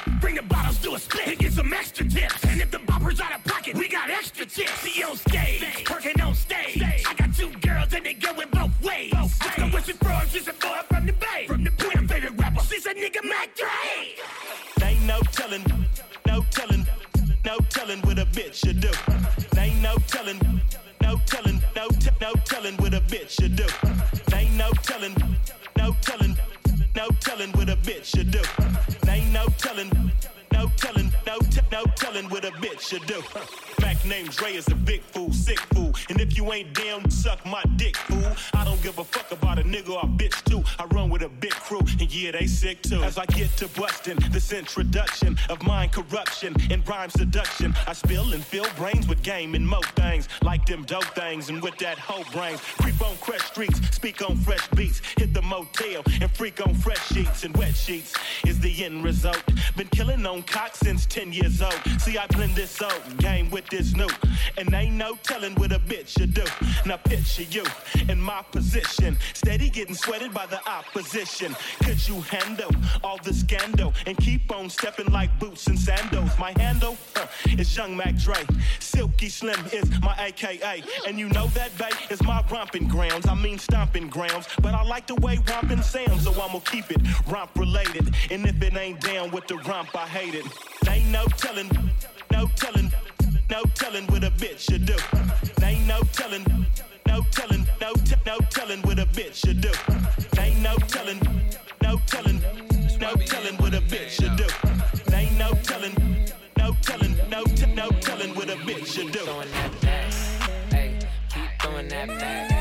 [5.09, 6.83] On stage, working on stage.
[7.07, 9.13] I got two girls and they going both ways.
[9.15, 11.47] Ask her what she from, she's a boy from the Bay.
[11.47, 14.87] From the Bay, her favorite rapper, she's a nigga Mac Dre.
[14.87, 15.65] Ain't no telling,
[16.27, 16.87] no telling,
[17.45, 18.91] no telling what a bitch should do.
[19.59, 20.39] Ain't no telling,
[21.01, 23.67] no telling, no t- no telling what a bitch should do.
[24.35, 25.15] Ain't no telling,
[25.77, 26.37] no telling,
[26.97, 28.43] no telling what a bitch should do.
[29.09, 29.91] Ain't no telling,
[30.53, 33.23] no telling, no t- no telling what a bitch should do.
[34.09, 37.63] Name's Ray is a big fool, sick fool, and if you ain't damn, suck my
[37.75, 38.37] dick, fool.
[38.55, 39.26] I don't give a fuck
[42.07, 43.03] and yeah, they sick too.
[43.03, 48.33] As I get to busting this introduction of mind corruption and rhyme seduction, I spill
[48.33, 51.99] and fill brains with game and mo things like them dope things, and with that
[51.99, 56.65] whole brains, creep on fresh streets, speak on fresh beats, hit the motel and freak
[56.65, 58.15] on fresh sheets and wet sheets
[58.47, 59.43] is the end result.
[59.77, 61.81] Been killing on cock since 10 years old.
[61.99, 64.09] See, I blend this old game with this new,
[64.59, 66.45] and ain't no telling what a bitch you do.
[66.85, 67.65] Now picture you
[68.09, 71.57] in my position, steady getting sweated by the opposition.
[71.83, 72.71] Could you handle
[73.03, 76.31] all the scandal and keep on stepping like boots and sandals?
[76.39, 77.27] My handle uh,
[77.59, 78.45] is Young Mac Dre.
[78.81, 83.27] Silky Slim is my AKA, and you know that bay is my romping grounds.
[83.27, 87.01] I mean stomping grounds, but I like the way romping sounds, so I'ma keep it
[87.29, 88.15] romp related.
[88.31, 90.47] And if it ain't down with the romp, I hate it.
[90.89, 91.71] Ain't no telling,
[92.31, 92.93] no telling,
[93.51, 94.97] no telling what a bitch should do.
[95.65, 96.45] Ain't no telling,
[97.07, 99.73] no telling, no t- no telling what a bitch should do.
[100.41, 101.21] Ain't no telling,
[101.87, 102.41] no telling,
[103.01, 104.47] no telling what a bitch should do.
[105.15, 105.95] Ain't no telling,
[106.59, 109.21] no telling, no t- no telling what a bitch should do.
[109.21, 110.13] Throwing that back,
[110.73, 112.56] hey, keep throwing that back.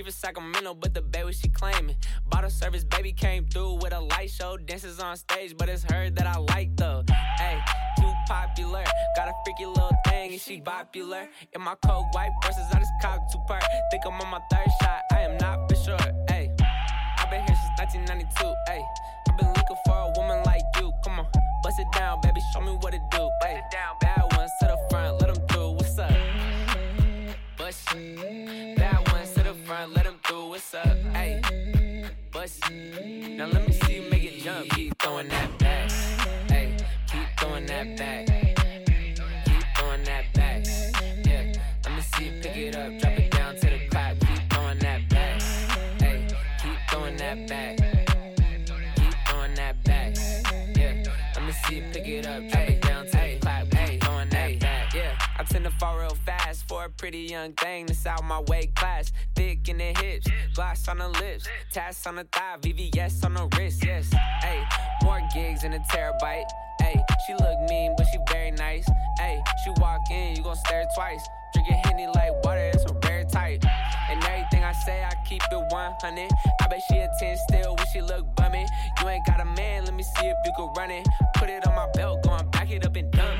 [0.00, 1.94] She from Sacramento, but the baby she claiming.
[2.26, 4.56] Bottle service, baby came through with a light show.
[4.56, 7.04] Dances on stage, but it's her that I like though.
[7.36, 7.60] Hey,
[7.98, 8.82] too popular.
[9.14, 11.28] Got a freaky little thing and she popular.
[11.52, 13.62] In my cold white versus I just cocked two part.
[13.90, 15.02] Think I'm on my third shot.
[15.12, 15.98] I am not for sure.
[16.30, 16.50] Hey,
[17.18, 18.54] I've been here since 1992.
[18.68, 18.82] Hey,
[19.28, 20.90] I've been looking for a woman like you.
[21.04, 21.26] Come on,
[21.62, 22.40] bust it down, baby.
[22.54, 23.28] Show me what it do.
[23.42, 23.60] Hey,
[24.00, 25.72] bad ones to the front, let them through.
[25.72, 26.10] What's up?
[27.58, 28.78] Bust it.
[28.78, 28.99] Bad
[30.60, 30.96] What's up?
[31.14, 31.40] Hey,
[32.30, 32.70] bust.
[32.70, 34.68] Now let me see you make it jump.
[34.68, 35.90] Keep throwing that back.
[36.50, 38.26] Hey, keep throwing that back.
[38.26, 40.66] Keep throwing that back.
[41.24, 41.54] Yeah,
[41.86, 44.20] let me see you pick it up, drop it down to the clap.
[44.20, 45.42] Keep throwing that back.
[45.98, 46.28] Hey,
[46.62, 47.76] keep throwing that back.
[48.96, 50.14] Keep throwing that back.
[50.76, 51.04] Yeah,
[51.36, 53.72] let me see you pick it up, drop it down to the clap.
[53.72, 54.92] Hey, throwing that back.
[54.92, 56.18] Yeah, I tend to fall real
[56.58, 59.12] for a pretty young thing that's out my weight class.
[59.36, 63.48] Thick in the hips, gloss on the lips, tats on the thigh, VVS on the
[63.56, 63.84] wrist.
[63.84, 64.10] Yes,
[64.42, 64.64] hey,
[65.04, 66.44] more gigs in a terabyte.
[66.80, 68.88] Hey, she look mean, but she very nice.
[69.18, 71.24] Hey, she walk in, you gon' stare twice.
[71.54, 73.64] Drinking Henny like water, it's a rare type.
[74.08, 76.30] And everything I say, I keep it 100.
[76.60, 78.66] I bet she a 10 still when she look bummy.
[79.00, 81.06] You ain't got a man, let me see if you can run it.
[81.36, 83.38] Put it on my belt, going back it up and dunk.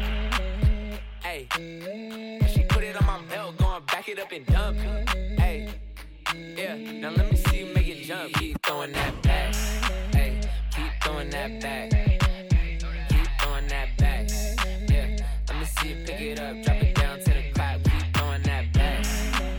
[1.22, 1.46] Hey,
[2.52, 2.79] she put
[4.10, 4.76] it up and dump.
[5.38, 5.68] Hey,
[6.56, 8.32] yeah, now let me see you make it jump.
[8.34, 9.54] Keep throwing that back.
[10.12, 10.40] Hey,
[10.74, 11.90] keep throwing that back.
[11.90, 14.28] Keep throwing that back.
[14.90, 15.16] Yeah,
[15.48, 17.84] let me see you pick it up, drop it down to the clap.
[17.84, 19.06] Keep throwing that back.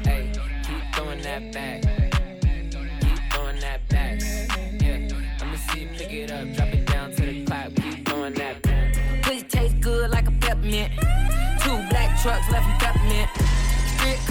[0.06, 0.32] Hey,
[0.64, 1.82] keep throwing that back.
[3.02, 4.20] Keep throwing that back.
[4.82, 5.08] Yeah,
[5.40, 7.74] let me see you pick it up, drop it down to the clap.
[7.76, 9.24] Keep throwing that back.
[9.24, 10.92] Pussy taste good like a peppermint.
[11.62, 13.51] Two black trucks left in peppermint.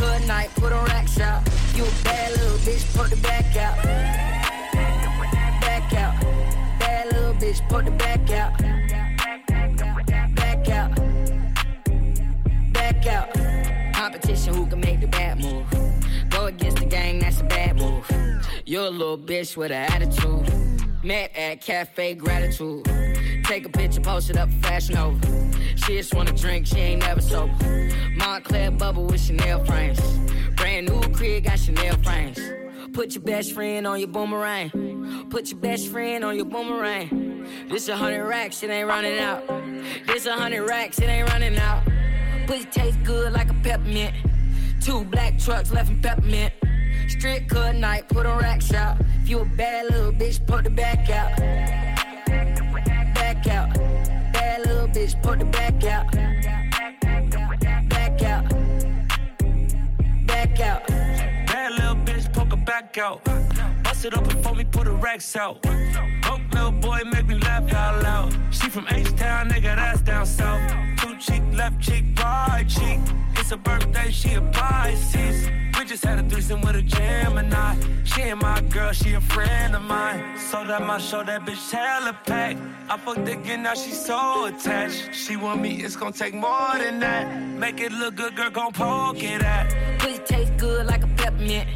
[0.00, 1.46] Cut night, put on rack shop.
[1.74, 3.76] You a bad little bitch, put the back out.
[5.60, 6.18] Back out.
[6.78, 8.56] Bad little bitch, put the back out.
[10.36, 10.96] Back out.
[12.72, 13.94] Back out.
[13.94, 15.66] Competition, who can make the bad move?
[16.30, 18.10] Go against the gang, that's a bad move.
[18.64, 20.50] You're a little bitch with an attitude.
[21.04, 23.09] Met at Cafe Gratitude.
[23.50, 25.18] Take a picture, post it up, fashion over.
[25.74, 27.52] She just wanna drink, she ain't never sober.
[28.16, 29.98] Moncler bubble with Chanel frames.
[30.54, 32.38] Brand new crib, got Chanel frames.
[32.92, 35.26] Put your best friend on your boomerang.
[35.30, 37.44] Put your best friend on your boomerang.
[37.68, 39.44] This a hundred racks, it ain't running out.
[40.06, 41.82] This a hundred racks, it ain't running out.
[42.46, 44.14] Pussy taste good like a peppermint.
[44.80, 46.52] Two black trucks left in peppermint.
[47.08, 48.98] Strip cut night, put on racks out.
[49.20, 51.89] If you a bad little bitch, put the back out.
[53.42, 53.74] Back out.
[54.34, 56.12] Bad little bitch, put the back out.
[57.88, 58.44] Back out.
[60.26, 60.86] Back out.
[60.86, 63.24] Bad little bitch, poke her back out.
[63.82, 65.64] Bust it open for me, put the racks out.
[66.68, 68.36] Boy, make me laugh out loud.
[68.50, 70.60] She from H-Town, nigga, that's down south.
[70.98, 73.00] Two cheek, left cheek, right cheek.
[73.36, 75.48] It's a birthday, she a Pisces.
[75.78, 77.76] We just had a threesome with a Gemini.
[78.04, 80.38] She ain't my girl, she a friend of mine.
[80.38, 82.60] So that my show, that bitch hella packed.
[82.88, 85.14] I fucked again, now she so attached.
[85.14, 87.24] She want me, it's gonna take more than that.
[87.58, 89.98] Make it look good, girl, gon' poke it at.
[89.98, 91.68] Pussy taste good like a peppermint.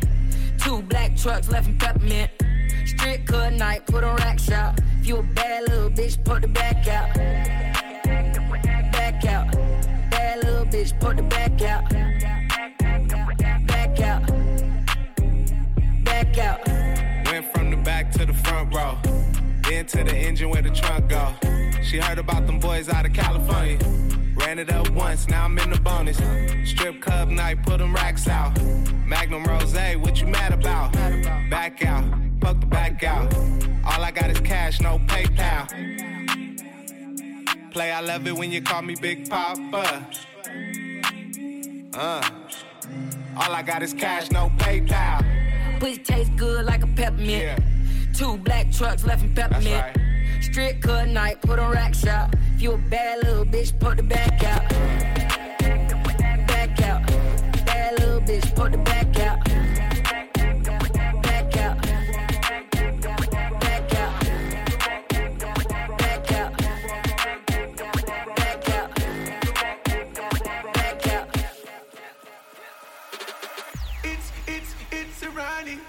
[0.59, 2.31] Two black trucks left in peppermint.
[2.87, 4.79] Strip cut night, put on rack shop.
[5.01, 7.15] If you a bad little bitch, put the back out.
[8.93, 9.53] Back out.
[10.11, 11.89] Bad little bitch, put the back out.
[13.67, 14.27] Back out.
[16.05, 16.67] Back out.
[17.27, 18.99] Went from the back to the front row.
[19.63, 21.35] Then to the engine where the trunk go.
[21.83, 23.79] She heard about them boys out of California.
[24.37, 26.19] Ran it up once, now I'm in the bonus.
[26.69, 28.61] Strip club night, put them racks out.
[29.07, 30.93] Magnum Rose, what you mad about?
[31.51, 32.05] Back out,
[32.41, 33.33] fuck the back out.
[33.85, 35.69] All I got is cash, no PayPal.
[37.71, 40.07] Play, I love it when you call me Big Papa.
[41.95, 42.29] Uh,
[43.37, 45.25] all I got is cash, no PayPal.
[45.81, 47.63] Pussy taste good like a peppermint.
[48.15, 49.85] Two black trucks left in peppermint.
[50.41, 52.35] Strip cut night, put on rack shop.
[52.65, 54.67] You a bad little bitch, put the back out.
[56.47, 57.07] Back out.
[57.67, 59.45] Bad little bitch, put the back out.
[61.23, 61.83] Back out.
[63.61, 64.13] Back out.
[65.99, 66.53] Back out.
[68.35, 68.91] Back out.
[70.73, 71.29] Back out.
[74.05, 75.81] It's, it's, it's a running.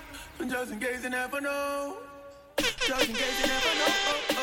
[0.45, 1.95] Just in case you never know.
[2.57, 4.34] Just in case you never know.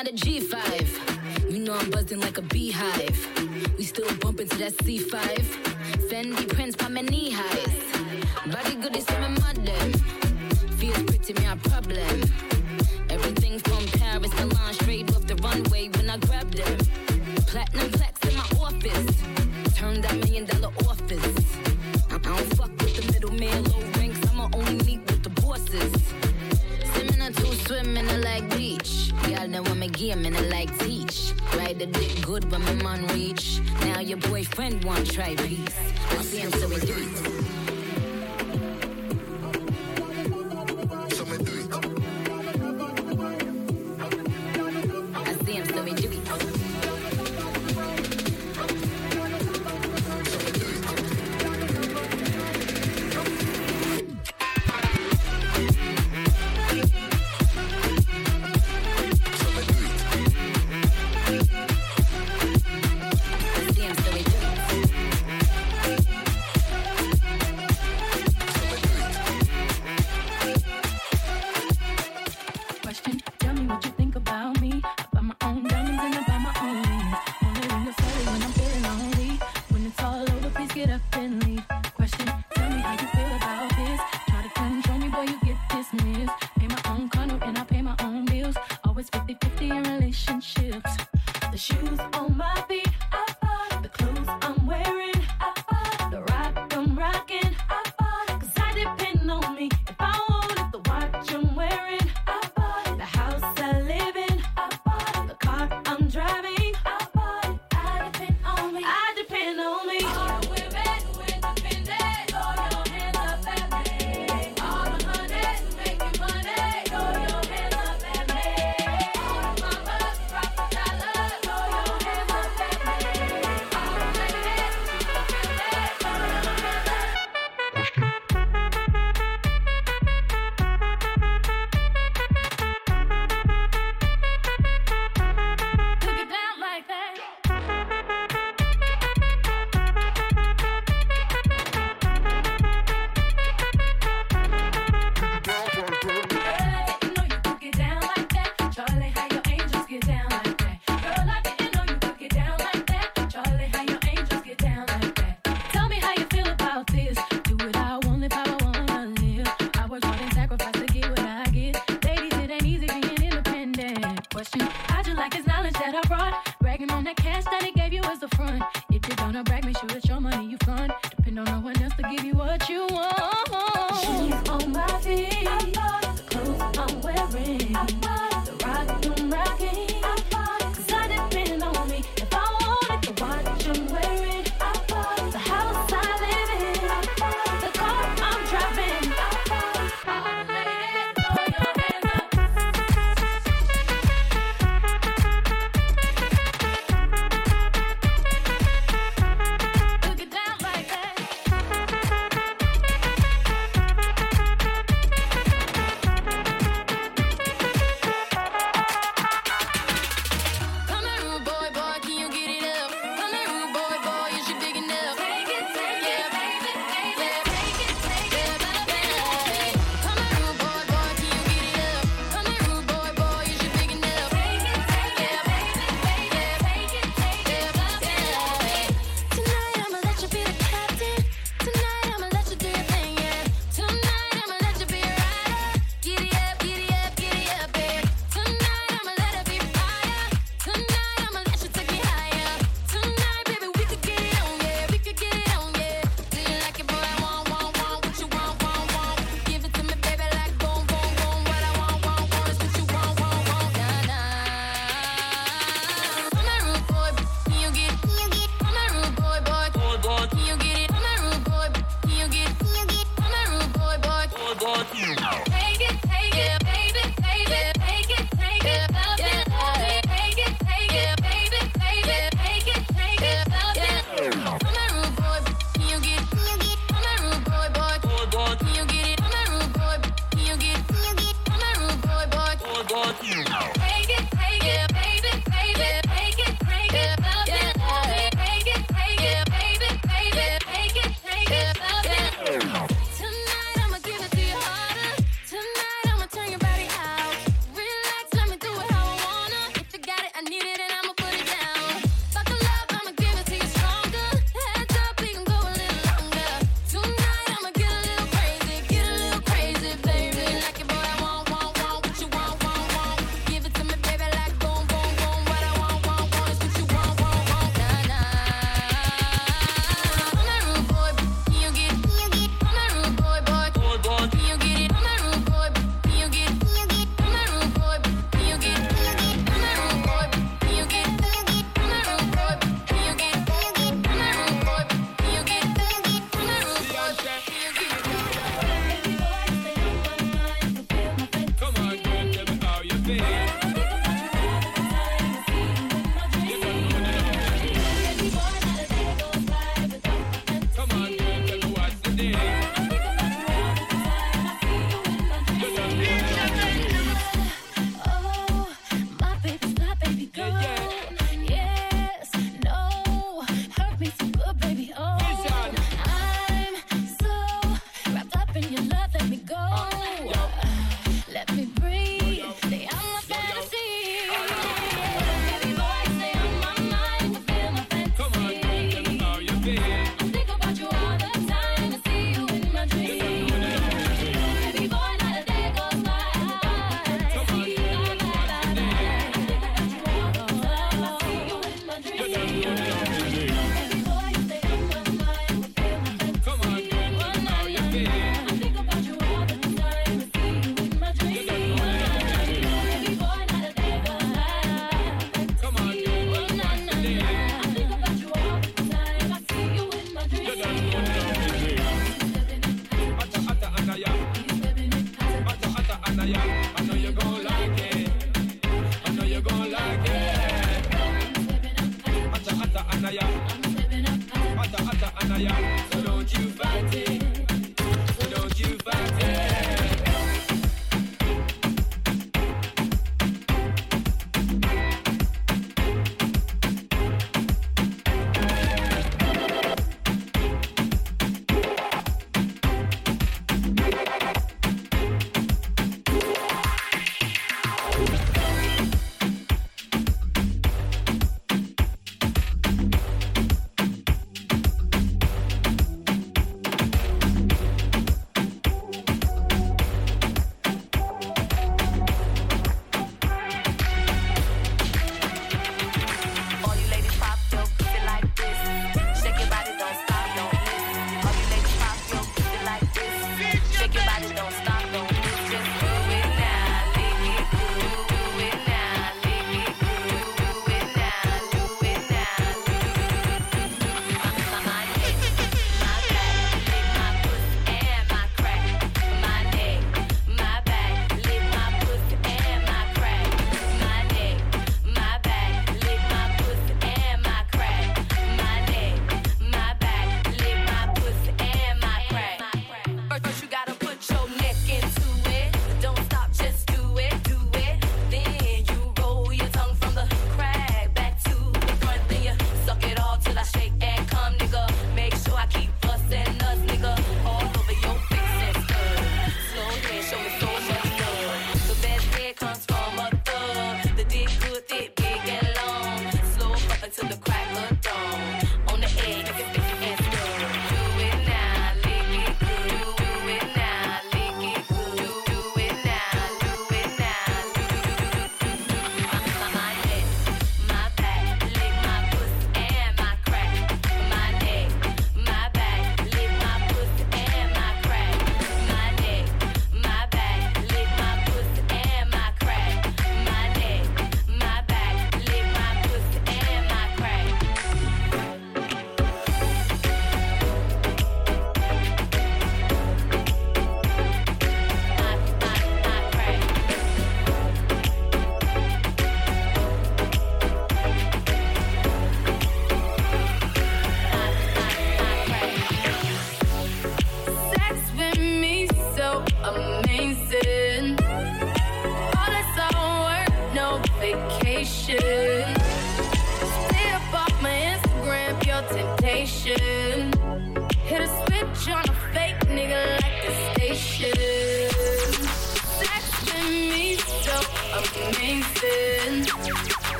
[0.00, 0.69] Out of G5.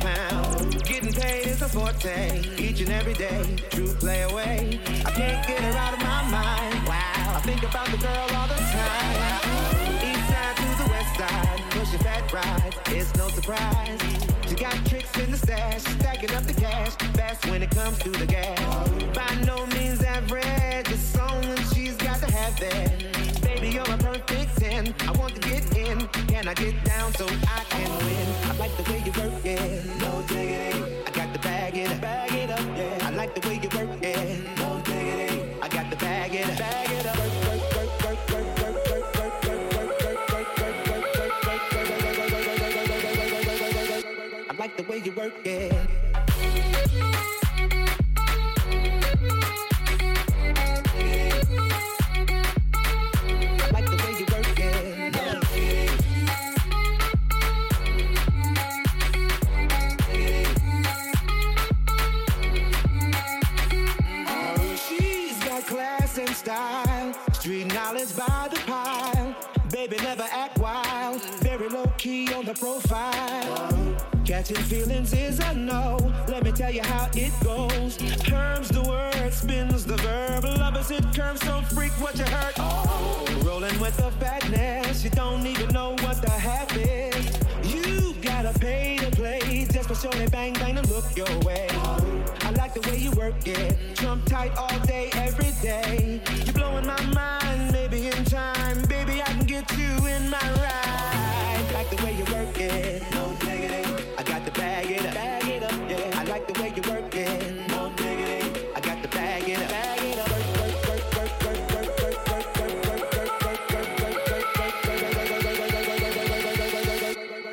[0.00, 0.84] Pound.
[0.84, 3.56] Getting paid is a forte, each and every day.
[3.70, 4.80] True play away.
[5.04, 6.74] I can't get her out of my mind.
[6.86, 9.40] Wow, I think about the girl all the time.
[10.08, 12.76] East side to the west side, pushing fat rides.
[12.86, 14.00] It's no surprise.
[14.48, 16.92] She got tricks in the stash, stacking up the cash.
[17.16, 18.58] Fast when it comes to the gas.
[19.14, 23.42] By no means average, it's someone she's got to have that.
[23.42, 24.94] Baby, you're a perfect 10.
[25.06, 25.27] I want
[26.48, 28.26] Can I get down so I can win?
[28.44, 29.84] I like the way you work it.
[30.00, 30.82] No diggity.
[31.06, 33.06] I got the bag it, bag it up, yeah.
[33.06, 34.56] I like the way you work it.
[34.56, 35.42] No diggity.
[35.60, 37.18] I got the bag it, bag it up.
[44.48, 45.77] I like the way you work it.
[72.88, 73.96] Profile.
[74.24, 75.98] Catching feelings is a no.
[76.28, 77.96] Let me tell you how it goes.
[78.22, 80.44] Terms the word, spins the verb.
[80.44, 82.54] Lovers it curves, so freak what you heard.
[82.58, 87.38] Oh, rolling with the fatness, you don't even know what the half is.
[87.64, 91.68] You gotta pay to play just for showing bang bang to look your way.
[92.42, 96.20] I like the way you work it, trump tight all day, every day.
[96.44, 101.17] You're blowing my mind, maybe in time, baby I can get you in my ride
[101.78, 103.02] like the way you work it.
[103.12, 104.14] No negative.
[104.18, 105.14] I got the bag it up.
[105.14, 105.72] Bag it up.
[105.88, 106.20] Yeah.
[106.20, 107.68] I like the way you work it.
[107.68, 108.66] No negative.
[108.74, 109.70] I got the bag it up.
[109.70, 110.28] Bag it up.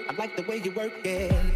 [0.09, 1.54] I like the way you work it.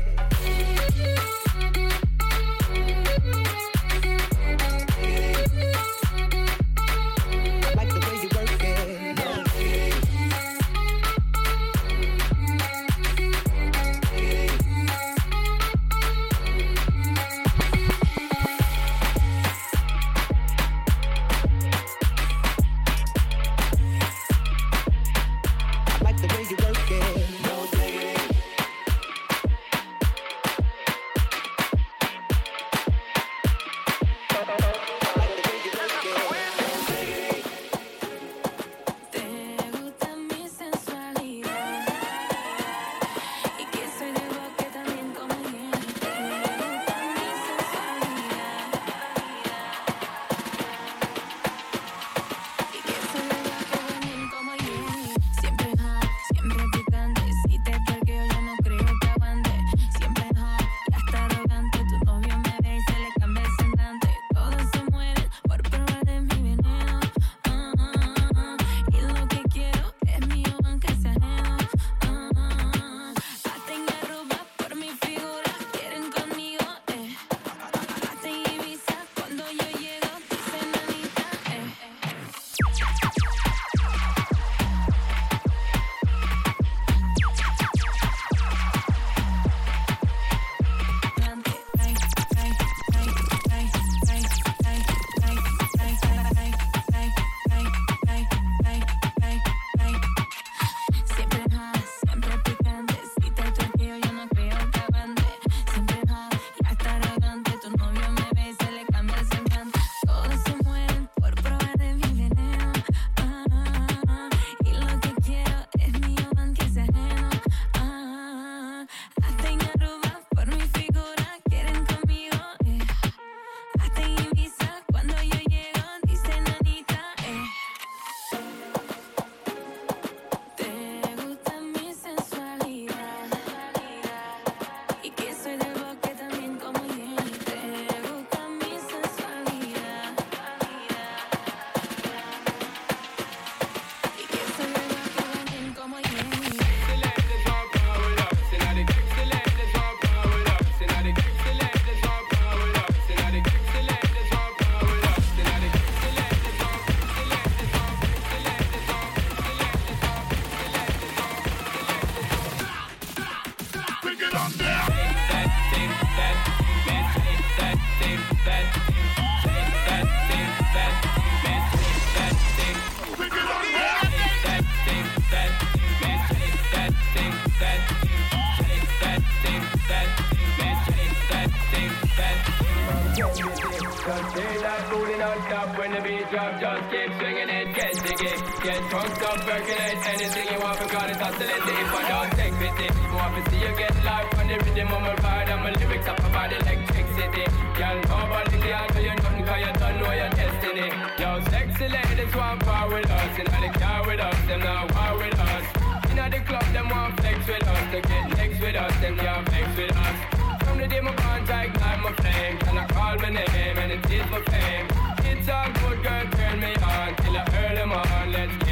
[186.89, 188.33] keep swinging it, get jiggy.
[188.65, 191.77] Get drunk, up, percolate anything you want, because it's oscillating.
[191.79, 195.01] If I don't take pity, want to see you get life on the rhythm of
[195.01, 197.45] my ride, and my lyrics up about electricity.
[197.77, 200.87] Girl, nobody can tell you nothing, cause you don't know your destiny.
[201.21, 205.13] Yo, sexy ladies want power with us, and the car with us, them not war
[205.21, 205.65] with us.
[206.09, 209.47] In the club, them want flex with us, they get next with us, them can't
[209.49, 210.17] flex with us.
[210.65, 213.91] From the day my bond, I ignite my flame, can I call my name, and
[213.93, 216.25] it is my fame it's all good, girl.
[216.31, 218.31] Turn me on till the early morning.
[218.31, 218.68] Let's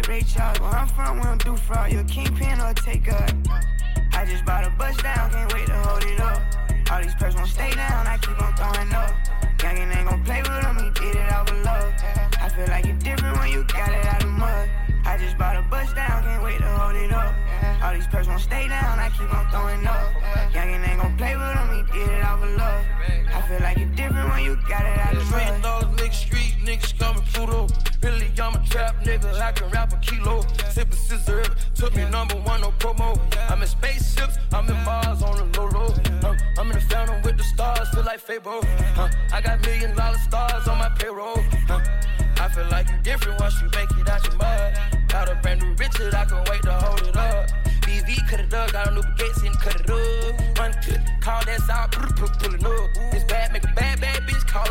[0.00, 0.60] like Ray Charles.
[0.60, 1.92] Where I'm from, we don't do fraud.
[1.92, 3.26] You a kingpin or a taker.
[4.12, 6.40] I just bought a bus down, can't wait to hold it up.
[6.90, 9.12] All these perks won't stay down, I keep on throwing up.
[9.58, 11.92] Youngin' ain't gon' play with him, he did it out of love.
[12.40, 14.68] I feel like it's different when you got it out of mud.
[15.04, 17.34] I just bought a bus down, can't wait to hold it up.
[17.82, 20.12] All these perks won't stay down, I keep on throwing up.
[20.52, 22.84] Youngin' ain't gon' play with him, he did it out of love.
[23.34, 25.62] I feel like it's different when you got it out of mud.
[25.62, 27.89] dollars, nigga, street niggas coming Pluto.
[28.02, 30.42] Really, I'm a trap nigga, I can rap a kilo.
[30.72, 31.44] Sippin' scissor,
[31.74, 33.18] took me number one, no promo.
[33.50, 35.94] I'm in spaceships, I'm in Mars on the low low.
[36.22, 38.60] Uh, I'm in the phantom with the stars, feel like Fable.
[39.32, 41.38] I got million dollar stars on my payroll.
[42.40, 44.78] I feel like you different once you make it out your mud.
[45.08, 47.50] Got a brand new Richard, I can wait to hold it up.
[47.82, 50.58] BV cut it up, got a new baguettes and cut it up.
[50.58, 50.72] Run
[51.20, 52.90] call that sound, pull, pullin' up.
[53.12, 53.89] It's bad, make a bad,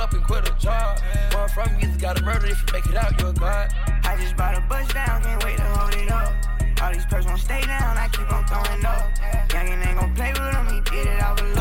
[0.10, 0.99] up and quit a job.
[1.34, 3.73] Run from you, gotta murder if you make it out, you're a god.
[4.03, 6.34] I just bought a bus down, can't wait to hold it up.
[6.81, 9.03] All these perks won't stay down, I keep on throwing up.
[9.49, 11.59] Youngin' ain't gon' play with him, he did it out of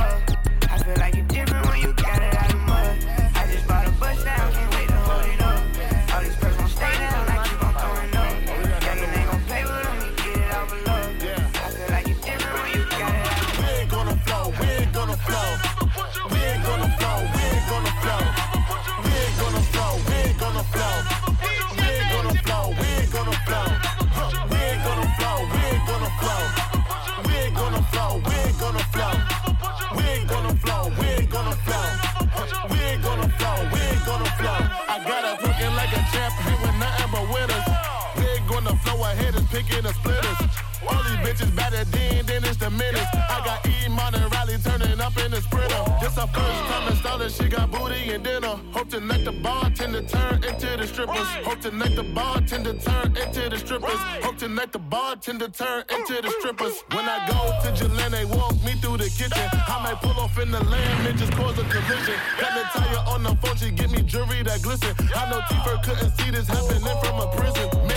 [39.58, 40.38] picking the splitters.
[40.86, 43.10] All these bitches better than, then it's the minutes.
[43.14, 45.82] I got Iman and Riley turning up in the sprinter.
[46.00, 48.54] This her first time installing, she got booty and dinner.
[48.72, 51.28] Hope to make the bartender turn into the strippers.
[51.48, 54.00] Hope to make the bartender turn into the strippers.
[54.22, 56.74] Hope to make the bartender turn into the strippers.
[56.92, 59.48] When I go to Jalen, they walk me through the kitchen.
[59.52, 62.14] I might pull off in the land and just cause a collision.
[62.40, 64.94] Got the tire on the phone, she get me jewelry that glisten.
[65.16, 67.87] I know T-Fur couldn't see this happening from a prison.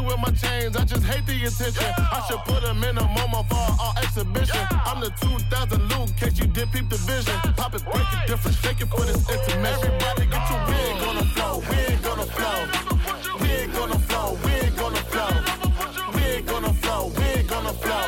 [0.00, 1.92] Man, with my chains, I just hate the attention.
[1.98, 4.66] I should put them in a MoMA for our exhibition.
[4.86, 7.34] I'm the 2000 Luke, case you did peep the vision.
[7.56, 9.92] Pop it, break it different, shake it for this intermission.
[9.92, 12.60] Everybody get your we ain't gonna flow, we ain't gonna flow.
[13.40, 15.32] We ain't gonna flow, we ain't gonna flow.
[16.14, 18.04] We ain't gonna flow, we ain't gonna flow.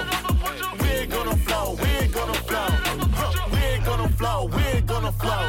[0.80, 2.68] We ain't gonna flow, we ain't gonna flow.
[3.52, 5.44] We ain't gonna flow, we ain't gonna flow.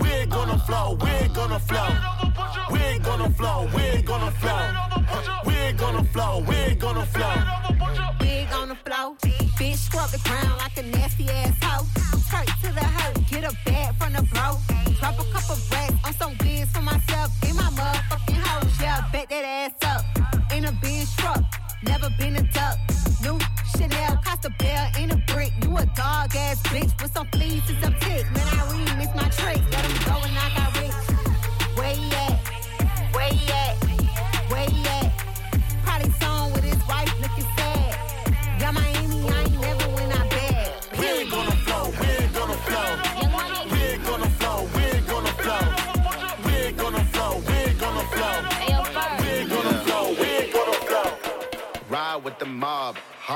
[0.00, 1.90] We ain't gonna flow, we ain't gonna flow.
[2.70, 4.85] We ain't gonna flow, we ain't gonna flow.
[5.86, 7.32] Ain't gonna flow, we ain't gonna flow.
[8.18, 9.16] Big on the flow.
[9.56, 11.56] Bitch scrub the ground like a nasty ass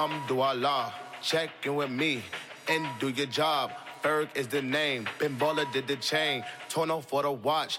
[0.08, 0.92] mob, hamdulillah.
[1.22, 2.22] Check in with me
[2.68, 3.72] and do your job.
[4.02, 5.06] Berg is the name.
[5.18, 5.36] Ben
[5.72, 6.44] did the chain.
[6.68, 7.78] Torno for the watch.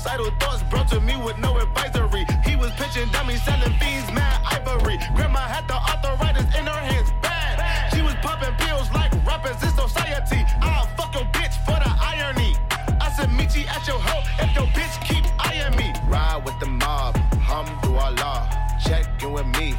[0.00, 2.24] Suicidal thoughts brought to me with no advisory.
[2.42, 4.96] He was pitching dummies, selling fiends, mad ivory.
[5.14, 7.92] Grandma had the arthritis in her hands, bad.
[7.92, 10.42] She was popping pills like rappers in society.
[10.62, 12.56] I'll fuck your bitch for the irony.
[12.98, 15.92] I said, meet you at your hoe if your bitch keep eyeing me.
[16.08, 18.48] Ride with the mob, Hum hamdulillah.
[18.82, 19.74] Check in with me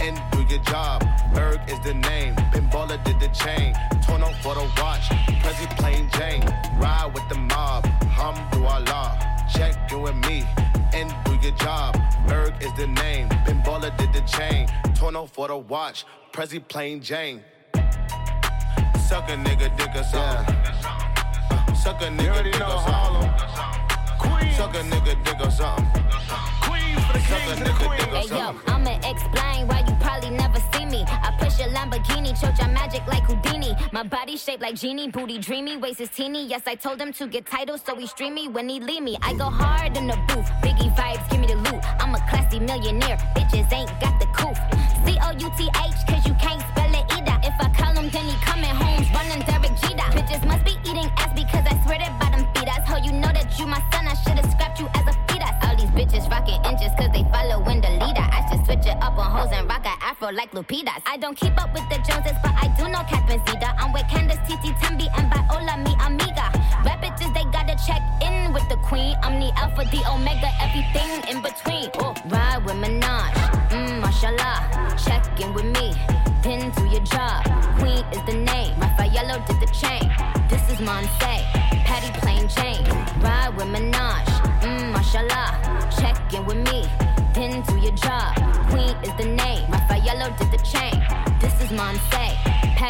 [0.00, 1.04] and do your job.
[1.34, 2.34] Berg is the name.
[2.50, 3.74] Pinballer did the chain.
[4.06, 5.08] Torn up for the watch.
[5.42, 6.44] Prezi plain Jane.
[6.78, 7.45] Ride with the
[9.96, 10.44] you and me.
[10.92, 11.98] And do your job.
[12.26, 13.28] Berg is the name.
[13.44, 14.68] Ben Baller did the chain.
[14.96, 16.04] For the watch.
[16.32, 17.42] Prezi plain Jane.
[19.08, 20.56] Suck a nigga dick or something.
[20.56, 24.52] Uh, Suck a nigga dick or something.
[24.52, 25.86] Suck a nigga dick or something.
[27.26, 28.54] Suck a nigga dick or Hey yo.
[28.66, 31.04] I'ma explain why you probably never see me.
[31.06, 33.74] I push a Lamborghini, choke your magic like Houdini.
[33.92, 36.46] My body shaped like genie, booty dreamy, waist is teeny.
[36.46, 39.16] Yes, I told him to get titles, so he stream me when he leave me.
[39.22, 41.82] I go hard in the booth, Biggie vibes, give me the loot.
[42.00, 44.56] I'm a classy millionaire, bitches ain't got the coof.
[45.04, 47.38] C O U T H, cause you can't spell it either.
[47.44, 50.08] If I call him, then he coming home, running Derek Jeter.
[50.16, 52.25] Bitches must be eating ass because I swear that
[53.76, 54.08] my son?
[54.08, 55.54] I should've scrapped you as a fetus.
[55.62, 58.24] All these bitches rocking inches cause they following the leader.
[58.24, 61.02] I should switch it up on hoes and rock a afro like Lupitas.
[61.06, 63.74] I don't keep up with the Joneses, but I do know Captain Zeta.
[63.78, 66.46] I'm with Candace, Titi, Tembi, and Viola, mi amiga.
[66.84, 69.14] Rap bitches, they gotta check in with the queen.
[69.22, 71.90] I'm the alpha, the omega, everything in between.
[72.00, 73.32] Oh, ride with Minaj,
[73.70, 74.96] mmm, mashallah.
[75.04, 75.92] Check in with me,
[76.42, 77.44] pin to your job.
[77.78, 80.06] Queen is the name, Raffaello did the chain.
[80.48, 81.55] This is Monse,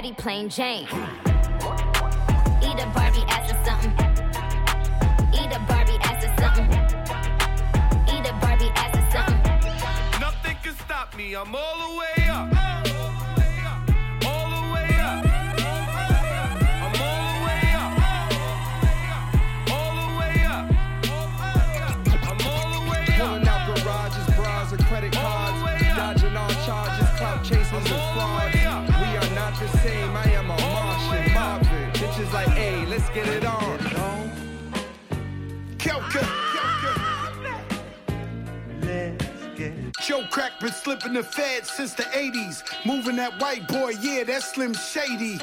[0.07, 0.85] Patty plain Jane.
[2.63, 3.93] Eat a Barbie ass or something.
[5.35, 6.71] Eat a Barbie ass or something.
[8.15, 10.21] Eat a Barbie ass or something.
[10.21, 11.35] Nothing can stop me.
[11.35, 12.56] I'm all the way up.
[33.17, 33.79] Get it on.
[35.79, 36.23] Kelka.
[40.03, 42.63] Joe Crack been slipping the fed since the 80s.
[42.85, 45.39] Moving that white boy, yeah, that's Slim Shady.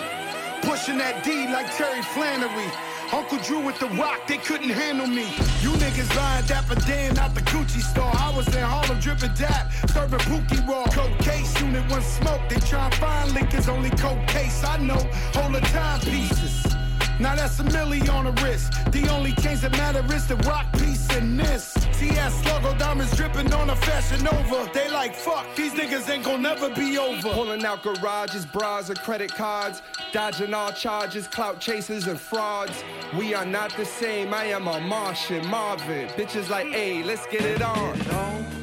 [0.61, 2.69] Pushing that D like Terry Flannery.
[3.11, 5.25] Uncle Drew with the rock, they couldn't handle me.
[5.61, 8.11] You niggas buying Dapper Dan out the Gucci store.
[8.13, 10.85] I was in Harlem dripping dap, serving Pookie Raw.
[10.91, 12.41] Coke case unit, one smoke.
[12.49, 14.63] They try and find liquors, only coke case.
[14.63, 15.01] I know,
[15.33, 16.82] hold the timepieces.
[17.23, 18.73] Now that's a milli on the wrist.
[18.91, 21.73] The only change that matter is the rock piece in this.
[21.97, 24.69] TS logo diamonds dripping on a fashion over.
[24.73, 27.29] They like fuck, these niggas ain't gonna never be over.
[27.29, 29.81] Pulling out garages, bras, or credit cards.
[30.11, 32.83] Dodging all charges, clout chasers, and frauds.
[33.17, 34.33] We are not the same.
[34.33, 36.09] I am a Martian, Marvin.
[36.09, 37.97] Bitches like, hey, let's get it on.
[37.99, 38.62] This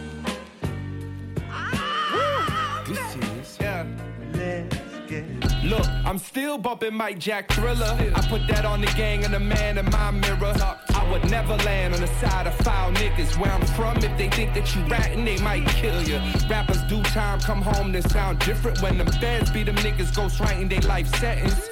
[5.70, 7.96] Look, I'm still bumping Mike Jack Thriller.
[8.16, 10.52] I put that on the gang and the man in my mirror.
[10.94, 13.38] I would never land on the side of foul niggas.
[13.38, 16.18] Where I'm from, if they think that you ratting, they might kill you.
[16.48, 18.82] Rappers do time, come home, then sound different.
[18.82, 21.70] When them feds be them niggas ghost writing their life sentence.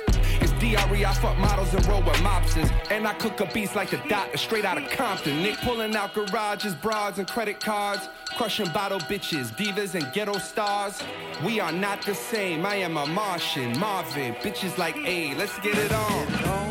[0.59, 2.71] DRE, I fuck models and roll with mobsters.
[2.91, 5.43] And I cook up beats like the doctor, straight out of Compton.
[5.43, 8.09] Nick pulling out garages, broads, and credit cards.
[8.37, 11.03] Crushing bottle bitches, divas, and ghetto stars.
[11.45, 12.67] We are not the same.
[12.67, 14.35] I am a Martian, Marvin.
[14.37, 16.68] Bitches like, hey, let's get it on.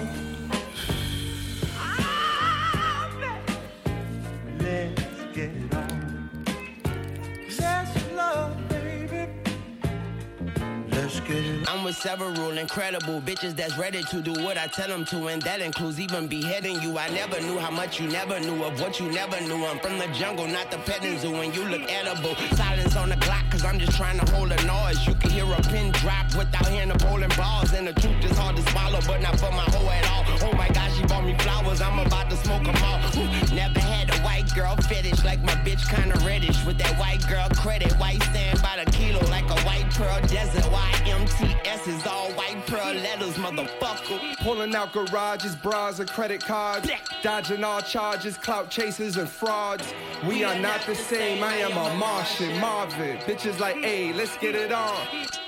[11.08, 14.90] Let's get it I'm with several incredible bitches that's ready to do what I tell
[14.90, 16.98] them to, and that includes even beheading you.
[16.98, 19.66] I never knew how much you never knew of what you never knew.
[19.66, 22.36] I'm from the jungle, not the petting zoo, and you look edible.
[22.58, 25.08] Silence on the Glock, cause I'm just trying to hold a noise.
[25.08, 28.38] You can hear a pin drop without hearing the bowling balls, and the truth is
[28.38, 30.26] hard to swallow, but not for my hoe at all.
[30.50, 33.00] Oh my gosh, she bought me flowers, I'm about to smoke them all.
[33.16, 36.62] Ooh, Never had a white girl fetish, like my bitch kinda reddish.
[36.66, 40.68] With that white girl credit, white stand by the kilo, like a white pearl desert.
[41.06, 44.38] YMTS is all white pearl letters, motherfucker.
[44.38, 46.90] Pulling out garages, bras, and credit cards.
[47.22, 49.94] Dodging all charges, clout chasers, and frauds.
[50.28, 51.44] We are not the same.
[51.44, 53.18] I am a Martian, Marvin.
[53.19, 55.47] Bitches like, hey, let's get it on.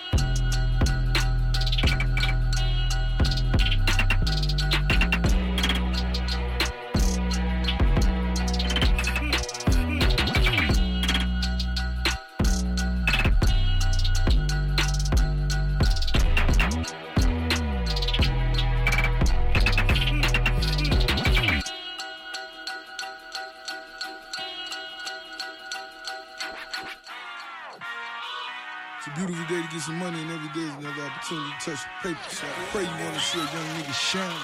[30.54, 32.30] Some money and every day is another opportunity to touch the paper.
[32.30, 34.42] So I pray you wanna see a young nigga shine.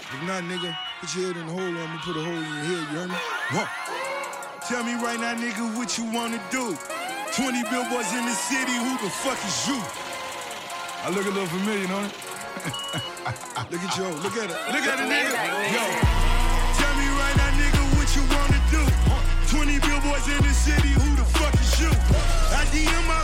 [0.00, 2.44] If not, nigga, put your head in the hole, or I'ma put a hole in
[2.44, 3.16] your head, you heard me?
[3.50, 3.66] Huh.
[4.68, 6.76] Tell me right now, nigga, what you wanna do?
[7.34, 9.78] 20 billboards in the city, who the fuck is you?
[11.02, 12.14] I look a little familiar, don't it?
[13.70, 15.34] look at you, look at it, look at it, nigga.
[15.74, 15.84] Yo,
[16.78, 18.82] tell me right now, nigga, what you wanna do?
[19.50, 21.90] 20 billboards in the city, who the fuck is you?
[22.54, 23.23] I DM all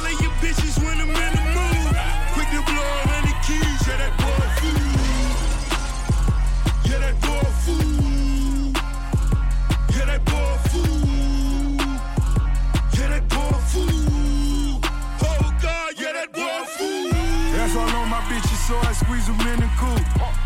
[18.71, 20.05] so I squeeze them in the coop.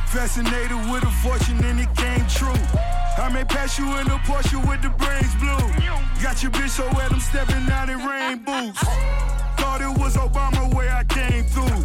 [0.09, 2.63] Fascinated with a fortune and it came true.
[3.21, 5.67] I may pass you in a Porsche with the brains blue.
[6.25, 8.81] Got your bitch so wet, I'm stepping out in rain boots.
[9.61, 11.85] Thought it was Obama where I came through.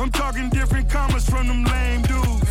[0.00, 2.48] I'm talking different commas from them lame dudes.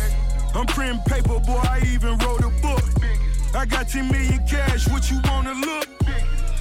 [0.54, 2.84] I'm printing paper, boy, I even wrote a book.
[3.56, 5.88] I got 10 million cash, what you wanna look?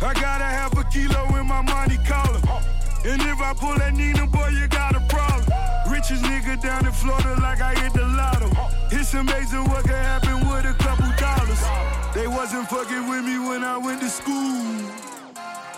[0.01, 2.41] I gotta have a kilo in my money collar.
[3.05, 5.34] And if I pull that Nina, boy, you got a problem.
[6.07, 8.47] Richest nigga down in Florida like I hit the lotto.
[8.91, 11.59] It's amazing what can happen with a couple dollars.
[12.13, 14.85] They wasn't fucking with me when I went to school.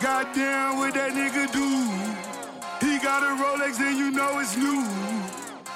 [0.01, 1.67] Goddamn, what that nigga do?
[2.85, 4.83] He got a Rolex and you know it's new.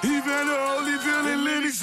[0.01, 1.81] He been a Holyfield and Lennox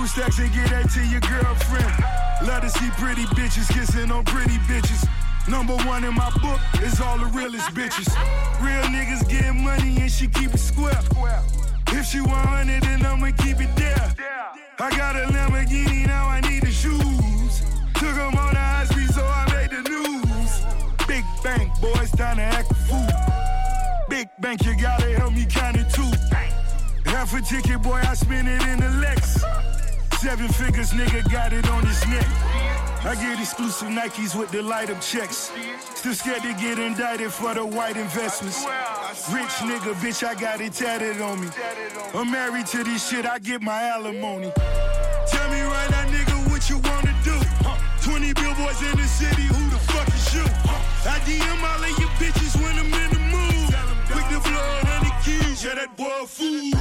[0.00, 2.48] couple stacks and get that to your girlfriend.
[2.48, 5.06] Love to see pretty bitches kissing on pretty bitches.
[5.48, 8.08] Number one in my book is all the realest bitches.
[8.62, 11.00] Real niggas getting money and she keep it square.
[11.88, 14.14] If she want it, then I'ma keep it there.
[14.78, 17.62] I got a Lamborghini, now I need the shoes.
[17.94, 20.52] Took 'em on the high speed, so I made the news.
[21.06, 23.10] Big bank, boys, time to act a fool.
[24.08, 26.10] Big bank, you gotta help me count it too.
[27.04, 29.59] Half a ticket, boy, I spend it in the Lex.
[30.20, 32.26] Seven figures, nigga, got it on his neck.
[33.06, 35.50] I get exclusive Nikes with the light up checks.
[35.94, 38.62] Still scared to get indicted for the white investments.
[39.32, 41.48] Rich nigga, bitch, I got it tatted on me.
[42.12, 44.52] I'm married to this shit, I get my alimony.
[45.26, 47.40] Tell me right now, nigga, what you wanna do?
[48.04, 50.44] 20 billboards in the city, who the fuck is you?
[51.08, 53.72] I DM all of your bitches when I'm in the mood.
[54.12, 56.76] Quick to blow a hundred keys, yeah, that boy fool.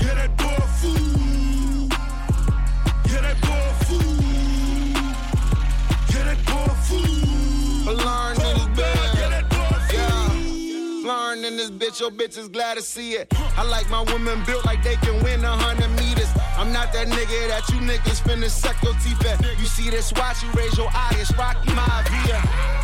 [0.00, 1.17] Yeah, that boy fool.
[11.48, 12.00] In this bitch.
[12.00, 13.32] Your bitch is glad to see it.
[13.56, 16.28] I like my women built like they can win a hundred meters.
[16.56, 19.40] I'm not that nigga that you niggas finna suck your teeth at.
[19.58, 22.38] You see this watch, you raise your eye, it's Rocky Maivia.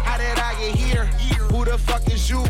[0.09, 1.05] How did I get here?
[1.53, 2.43] Who the fuck is you?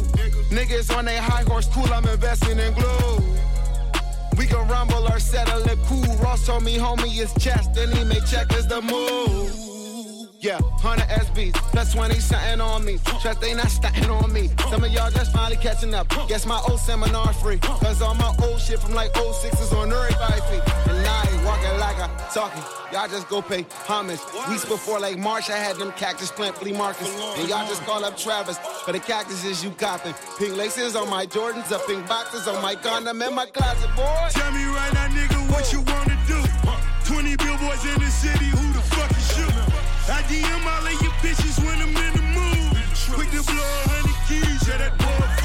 [0.55, 3.54] Niggas on they high horse, cool, I'm investing in glue.
[4.37, 6.17] We can rumble or settle it cool.
[6.17, 10.24] Ross told me, homie, it's chest, then he make check as the move.
[10.45, 12.99] Yeah, 100 SBs, that's plus 20 something on me.
[13.23, 14.51] Trust they not stunting on me.
[14.69, 16.07] Some of y'all just finally catching up.
[16.29, 17.57] Guess my old seminar free.
[17.57, 20.61] Cause all my old shit from like 06 is on everybody's feet.
[20.93, 22.63] And now I ain't walking like I talking.
[22.93, 24.21] Y'all just go pay homage.
[24.51, 27.09] Weeks before like March, I had them cactus plant flea markets.
[27.39, 30.13] And y'all just call up Travis for the cactuses you copping.
[30.39, 34.29] Pink laces on my Jordans, up pink boxes on my condom in my closet, boy.
[34.29, 36.45] Tell me right now, nigga, what you wanna do?
[37.07, 39.24] 20 billboards in the city, who the fuck is?
[40.07, 42.77] I DM all of your bitches when I'm in the mood.
[43.17, 45.44] Quick to blow a hundred keys, yeah, that boy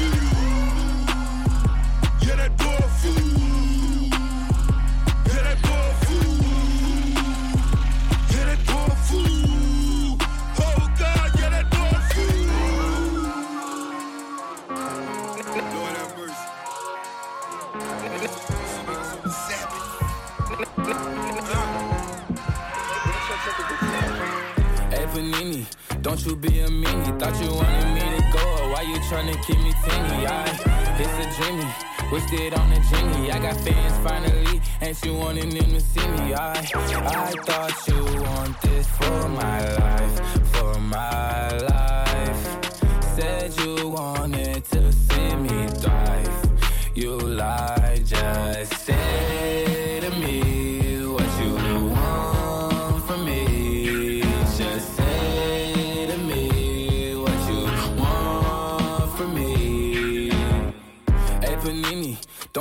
[26.10, 27.20] don't you be a meanie.
[27.20, 30.26] Thought you wanted me to go, why you tryna keep me teeny?
[30.26, 30.42] I,
[30.98, 31.68] it's a dreamy,
[32.10, 33.30] wished it on a genie.
[33.30, 36.34] I got fans finally, And you wanting them to see me?
[36.34, 41.79] I, I thought you want this for my life, for my life.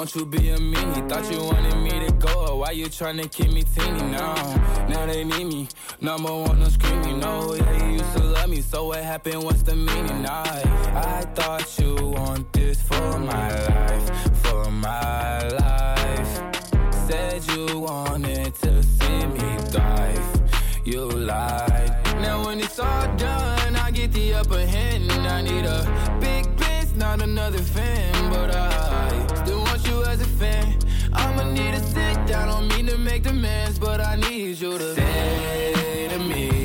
[0.10, 1.08] Don't you be a meanie.
[1.08, 4.34] Thought you wanted me to go, or why you tryna keep me teeny now?
[4.88, 5.68] Now they need me,
[6.02, 7.20] number one, I'm screaming.
[7.20, 9.44] No, yeah, you used to love me, so what happened?
[9.44, 10.26] What's the meaning?
[10.26, 10.62] I,
[10.96, 16.42] I thought you want this for my life, for my life.
[17.08, 20.86] Said you wanted to see me thrive.
[20.86, 21.96] You lied.
[22.22, 25.12] Now when it's all done, I get the upper hand.
[25.12, 26.59] I need a big
[27.00, 30.78] not another fan, but I still want you as a fan.
[31.14, 34.96] I'ma need to sit down, don't mean to make demands, but I need you to
[34.96, 36.59] say to me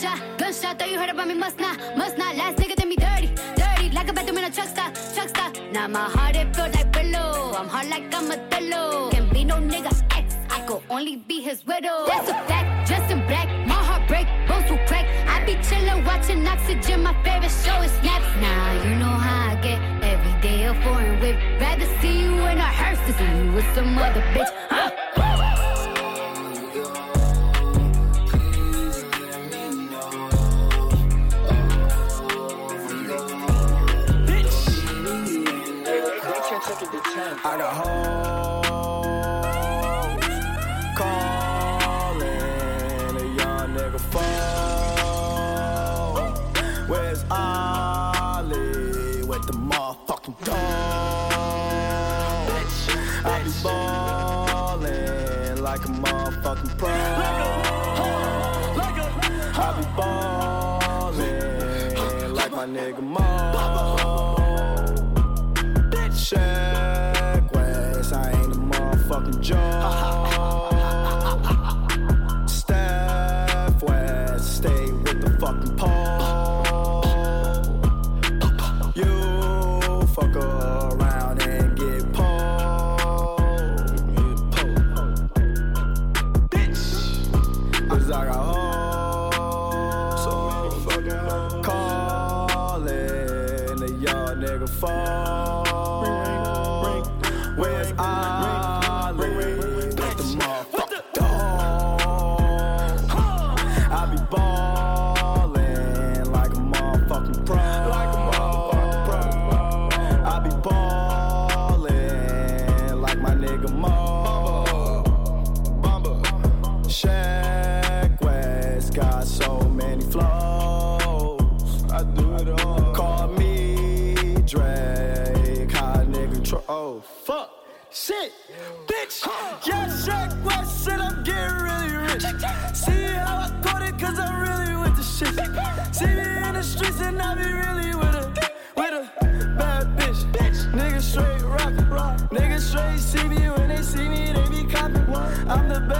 [0.00, 0.78] gunshot, gunshot.
[0.78, 2.36] Thought you heard about me, must not, must not.
[2.36, 3.90] Last nigga did me dirty, dirty.
[3.90, 5.56] Like a bathroom in a truck stop, truck stop.
[5.72, 7.54] Now my heart it feels like pillow.
[7.56, 9.10] I'm hard like I'm a pillow.
[9.10, 10.36] Can't be no nigga ex.
[10.50, 12.06] I could only be his widow.
[12.06, 13.48] That's a fact, dressed in black.
[13.66, 15.06] My heart break, bones will crack.
[15.28, 17.02] I be chillin', watching oxygen.
[17.02, 18.26] My favorite show is snaps.
[18.40, 19.80] Now you know how I get.
[20.02, 21.36] Every day a foreign whip.
[21.60, 24.52] Rather see you in a hearse than see you with some other bitch.
[24.68, 25.15] Huh?
[37.44, 38.66] I got hoes
[40.96, 42.30] calling
[43.16, 44.26] a young nigga phone.
[46.88, 50.56] Where's Ollie with the motherfucking dog?
[53.24, 56.88] I be ballin' like a motherfucking pro.
[59.58, 59.84] I be
[61.16, 63.25] ballin' like my nigga Mo.
[69.54, 70.15] Motherfucking joke.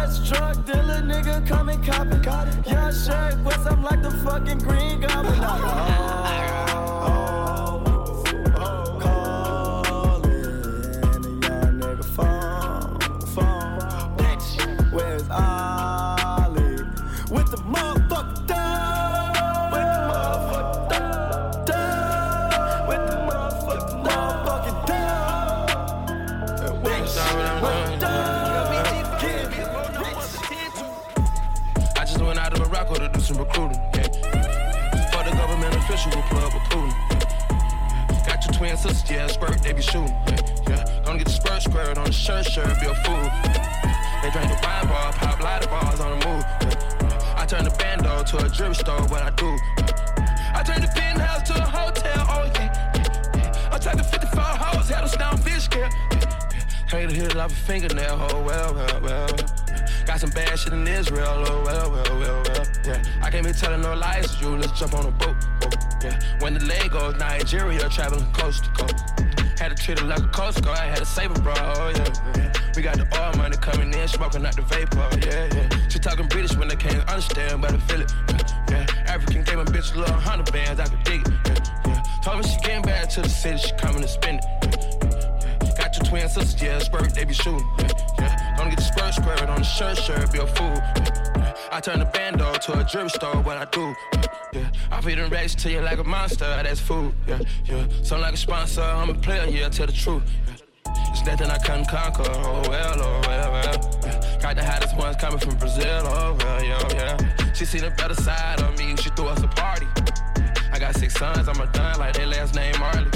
[0.07, 2.25] Best drug dealer, nigga, come and cop it.
[2.65, 6.03] Yeah, Shaq West, I'm like the fucking green goblin.
[39.87, 40.15] shooting.
[40.69, 41.03] Yeah.
[41.05, 43.27] Gonna get the squirt squirt on the shirt, shirt, be a fool.
[44.23, 46.45] They drink the wine bar, pop lighter bars on the move.
[47.37, 49.51] I turn the bando to a drip store, what I do.
[50.55, 53.71] I turn the penthouse to a hotel, oh yeah.
[53.71, 55.91] I'm talking 54 hoes, had a down fish scale.
[56.89, 59.29] Hate to hit it off a fingernail, oh well, well, well.
[60.07, 62.67] Got some bad shit in Israel, oh well, well, well, well.
[62.85, 65.37] Yeah, I can't be telling no lies, you let's jump on a boat.
[65.63, 65.71] Oh,
[66.03, 69.16] yeah, when the leg goes Nigeria, traveling coast to coast.
[69.77, 71.53] To treat her like a Coast Guard, I had save her, bro.
[71.55, 72.53] Oh yeah, yeah.
[72.75, 75.09] We got the oil money coming in, smoking out the vapor.
[75.25, 75.89] Yeah, yeah.
[75.89, 78.13] She talking British when they can't understand, but I feel it.
[78.29, 78.87] Yeah, yeah.
[79.07, 81.33] African gave my bitch a little hundred bands, I could dig it.
[81.47, 82.03] Yeah, yeah.
[82.23, 85.77] Told me she getting back to the city, she coming to spend it.
[85.77, 87.67] Got your twin sisters, yeah, squirt, they be shooting.
[87.79, 87.89] Yeah,
[88.19, 88.57] yeah.
[88.57, 90.67] Gonna get the squirt squirt on the shirt, shirt, be a fool.
[90.67, 91.55] Yeah, yeah.
[91.71, 93.95] I turn the bando to a drip store, what I do.
[94.15, 94.23] Yeah,
[94.91, 97.13] I feed them racks to you like a monster, that's food.
[97.27, 97.87] Yeah, yeah.
[98.03, 100.23] Sound like a sponsor, I'm a player, yeah, tell the truth.
[100.47, 100.55] Yeah.
[101.11, 103.55] It's nothing I couldn't conquer, oh well, oh well.
[104.05, 104.39] Yeah.
[104.41, 107.53] Got the hottest ones coming from Brazil, oh well, yeah, yeah.
[107.53, 109.87] She seen the better side of me, she threw us a party.
[110.73, 113.11] I got six sons, I'm a done like their last name Marley.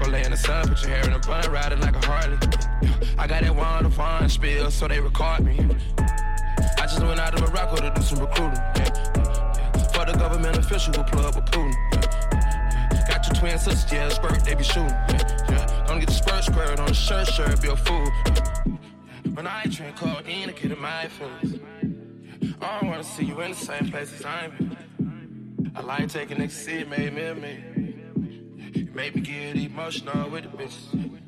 [0.00, 2.06] Go lay in the sun, put your hair in a bun, ride it like a
[2.06, 2.38] Harley.
[3.18, 5.58] I got that one to find spill, so they record me.
[6.78, 8.60] I just went out to Morocco to do some recruiting.
[9.14, 9.17] The
[10.28, 13.08] government official who plug with Putin.
[13.08, 14.94] Got your twin sisters, yeah, squirt, they be shooting.
[15.86, 18.10] Gonna get the squirt squirt on the shirt, shirt, be a fool.
[19.32, 21.60] When I drink codeine, I get in my feelings.
[22.60, 25.72] I don't wanna see you in the same place as I'm in.
[25.74, 27.54] I like taking ecstasy, it made me me.
[28.74, 31.27] It made me get emotional with the bitches.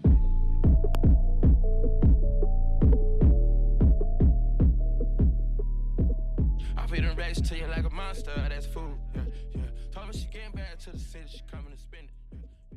[6.90, 8.98] I feed them racks to you like a monster, that's food.
[9.14, 9.20] Yeah,
[9.54, 9.62] yeah.
[9.94, 12.10] Told me she getting back to the city, she coming to spend it.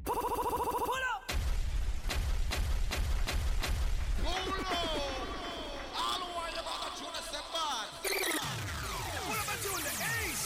[0.06, 1.32] Pull up.
[4.24, 7.88] All the while you got a step back.
[9.26, 9.82] What am I doing?
[9.82, 10.46] The ace.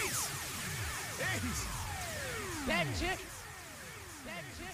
[0.00, 0.24] Ace.
[1.20, 1.62] Ace.
[2.64, 3.12] Benji.
[4.24, 4.70] Benji.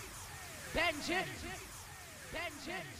[0.76, 1.20] Benji.
[2.32, 2.70] Benji.
[2.70, 2.95] Benji.